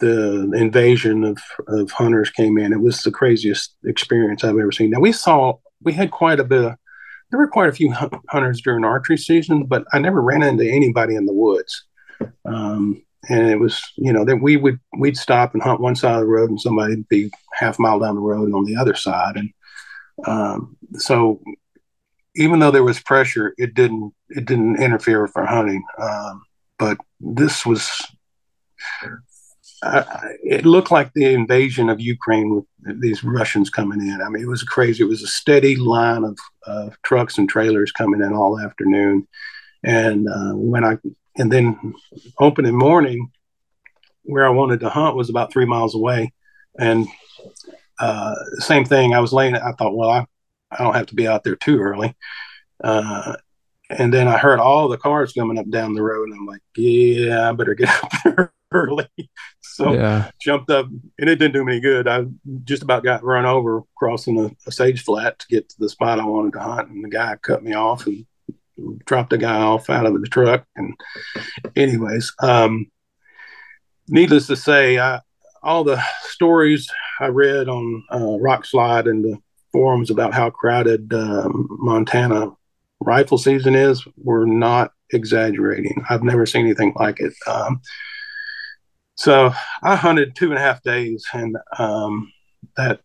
[0.00, 2.72] the invasion of, of hunters came in.
[2.72, 4.90] It was the craziest experience I've ever seen.
[4.90, 6.74] Now we saw we had quite a bit of
[7.30, 7.92] there were quite a few
[8.30, 11.84] hunters during archery season, but I never ran into anybody in the woods.
[12.46, 16.14] Um, and it was you know that we would we'd stop and hunt one side
[16.14, 18.94] of the road and somebody'd be half mile down the road and on the other
[18.94, 19.50] side and
[20.26, 21.40] um, so
[22.36, 26.42] even though there was pressure it didn't it didn't interfere with our hunting um,
[26.78, 27.90] but this was
[29.82, 34.20] it looked like the invasion of Ukraine with these Russians coming in.
[34.20, 35.04] I mean, it was crazy.
[35.04, 39.28] It was a steady line of, of trucks and trailers coming in all afternoon.
[39.84, 40.98] And uh, when I,
[41.36, 41.94] and then
[42.38, 43.30] opening morning,
[44.24, 46.32] where I wanted to hunt was about three miles away.
[46.78, 47.06] And
[48.00, 50.26] uh, same thing, I was laying, I thought, well, I,
[50.70, 52.16] I don't have to be out there too early.
[52.82, 53.36] Uh,
[53.90, 56.60] and then I heard all the cars coming up down the road, and I'm like,
[56.76, 59.08] yeah, I better get up there early.
[59.62, 60.30] So yeah.
[60.40, 62.08] jumped up, and it didn't do me any good.
[62.08, 62.24] I
[62.64, 66.20] just about got run over crossing a, a, sage flat to get to the spot
[66.20, 68.26] I wanted to hunt, and the guy cut me off and
[69.04, 70.64] dropped the guy off out of the truck.
[70.76, 70.94] And
[71.76, 72.90] anyways, um,
[74.08, 75.20] needless to say, I,
[75.62, 76.88] all the stories
[77.20, 79.38] I read on uh, Rokslide and the
[79.72, 82.52] forums about how crowded um, Montana
[83.00, 86.04] rifle season is were not exaggerating.
[86.08, 87.34] I've never seen anything like it.
[87.46, 87.80] Um,
[89.18, 92.32] so I hunted two and a half days, and um,
[92.76, 93.00] that,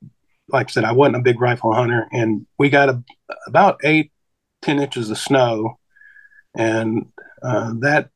[0.48, 3.04] like I said, I wasn't a big rifle hunter, and we got a,
[3.48, 4.12] about eight,
[4.62, 5.80] ten inches of snow,
[6.56, 7.08] and
[7.42, 8.12] uh, that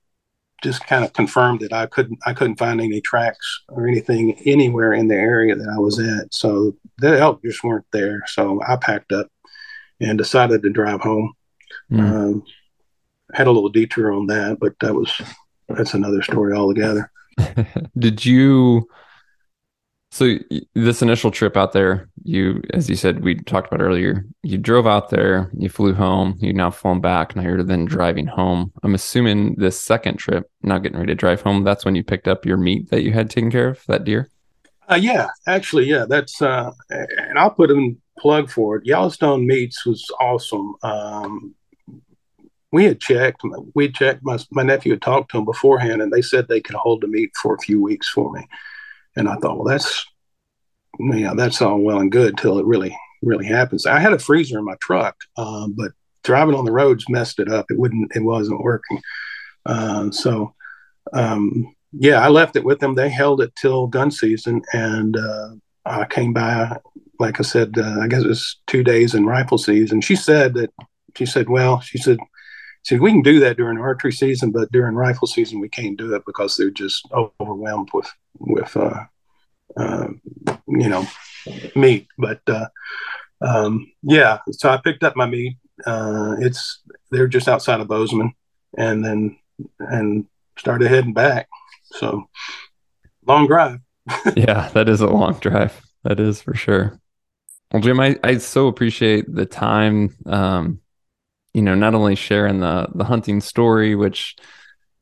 [0.62, 4.94] just kind of confirmed that I couldn't I couldn't find any tracks or anything anywhere
[4.94, 6.32] in the area that I was at.
[6.36, 8.22] So the elk just weren't there.
[8.28, 9.28] So I packed up
[10.00, 11.34] and decided to drive home.
[11.92, 12.00] Mm.
[12.00, 12.44] Um,
[13.34, 15.12] had a little detour on that, but that was
[15.68, 17.12] that's another story altogether.
[17.98, 18.88] Did you?
[20.10, 20.36] So
[20.74, 24.88] this initial trip out there, you, as you said, we talked about earlier, you drove
[24.88, 28.72] out there, you flew home, you now flown back, now you're then driving home.
[28.84, 32.28] I'm assuming this second trip, not getting ready to drive home, that's when you picked
[32.28, 34.30] up your meat that you had taken care of, that deer.
[34.90, 38.86] Uh, yeah, actually, yeah, that's uh, and I'll put a plug for it.
[38.86, 40.76] Yellowstone Meats was awesome.
[40.84, 41.54] Um,
[42.72, 43.42] we had checked,
[43.76, 44.22] we checked.
[44.24, 47.08] My my nephew had talked to them beforehand, and they said they could hold the
[47.08, 48.46] meat for a few weeks for me.
[49.16, 50.06] And I thought, well, that's
[51.00, 53.86] yeah, that's all well and good till it really really happens.
[53.86, 55.92] I had a freezer in my truck, um, but
[56.24, 57.66] driving on the roads messed it up.
[57.70, 59.02] It wouldn't, it wasn't working.
[59.66, 60.54] Uh, so,
[61.14, 62.96] um, yeah, I left it with them.
[62.96, 65.50] They held it till gun season, and uh,
[65.86, 66.78] I came by.
[67.20, 70.02] Like I said, uh, I guess it was two days in rifle season.
[70.02, 70.72] She said that
[71.16, 72.20] she said, well, she said,
[72.88, 76.16] said we can do that during archery season, but during rifle season we can't do
[76.16, 78.10] it because they're just overwhelmed with
[78.40, 79.04] with uh,
[79.76, 80.08] uh,
[80.68, 81.06] you know
[81.76, 82.08] meat.
[82.18, 82.68] But uh,
[83.42, 85.58] um, yeah, so I picked up my meat.
[85.86, 86.82] Uh, it's
[87.12, 88.34] they're just outside of Bozeman,
[88.78, 89.38] and then
[89.80, 90.26] and
[90.58, 91.50] started heading back.
[91.84, 92.30] So
[93.26, 93.80] long drive.
[94.38, 95.82] yeah, that is a long drive.
[96.04, 96.98] That is for sure.
[97.74, 100.16] Well, Jim, I, I so appreciate the time.
[100.26, 100.80] Um,
[101.58, 104.36] you know, not only sharing the the hunting story, which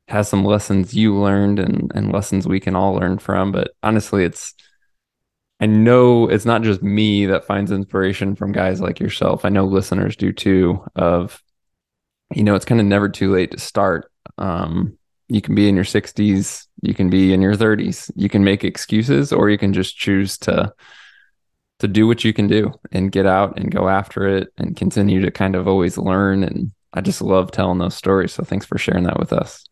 [0.08, 3.52] has some lessons you learned and, and lessons we can all learn from.
[3.52, 4.54] But honestly, it's,
[5.60, 9.44] I know it's not just me that finds inspiration from guys like yourself.
[9.44, 10.82] I know listeners do too.
[10.96, 11.44] Of,
[12.34, 14.10] you know, it's kind of never too late to start.
[14.38, 18.46] Um, you can be in your 60s, you can be in your 30s, you can
[18.46, 20.72] make excuses, or you can just choose to
[21.80, 25.22] to do what you can do and get out and go after it and continue
[25.22, 26.44] to kind of always learn.
[26.44, 28.34] And I just love telling those stories.
[28.34, 29.66] So thanks for sharing that with us.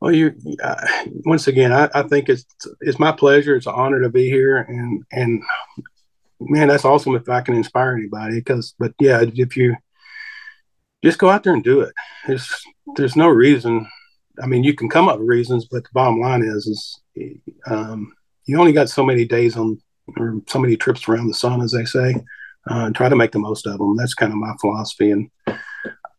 [0.00, 0.86] Well, you uh,
[1.24, 2.44] once again, I, I, think it's
[2.80, 3.56] it's my pleasure.
[3.56, 5.42] It's an honor to be here, and and
[6.40, 8.34] man, that's awesome if I can inspire anybody.
[8.34, 9.76] Because, but yeah, if you
[11.02, 11.94] just go out there and do it,
[12.26, 12.52] there's
[12.96, 13.88] there's no reason.
[14.42, 17.00] I mean, you can come up with reasons, but the bottom line is is
[17.66, 18.12] um,
[18.44, 19.80] you only got so many days on
[20.16, 22.14] or so many trips around the sun, as they say.
[22.70, 23.94] Uh, and try to make the most of them.
[23.96, 25.10] That's kind of my philosophy.
[25.10, 25.30] And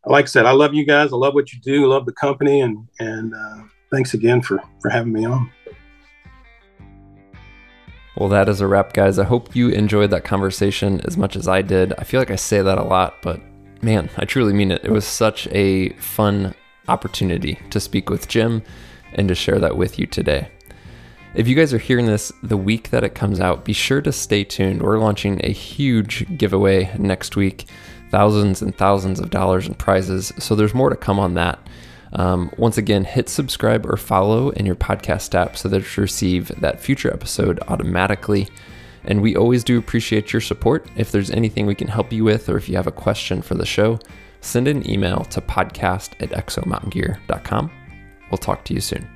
[0.06, 1.12] like I said, I love you guys.
[1.12, 1.88] I love what you do.
[1.88, 5.52] Love the company, and and uh, thanks again for for having me on.
[8.18, 9.20] Well, that is a wrap, guys.
[9.20, 11.94] I hope you enjoyed that conversation as much as I did.
[11.98, 13.42] I feel like I say that a lot, but
[13.82, 14.86] man, I truly mean it.
[14.86, 16.56] It was such a fun
[16.88, 18.64] opportunity to speak with Jim
[19.14, 20.50] and to share that with you today.
[21.36, 24.14] If you guys are hearing this the week that it comes out, be sure to
[24.14, 24.82] stay tuned.
[24.82, 27.66] We're launching a huge giveaway next week
[28.10, 30.32] thousands and thousands of dollars in prizes.
[30.40, 31.60] So there's more to come on that.
[32.14, 36.48] Um, once again, hit subscribe or follow in your podcast app so that you receive
[36.62, 38.48] that future episode automatically.
[39.04, 40.88] And we always do appreciate your support.
[40.96, 43.56] If there's anything we can help you with, or if you have a question for
[43.56, 44.00] the show,
[44.40, 47.72] send an email to podcast at exomountaingear.com.
[48.32, 49.15] We'll talk to you soon.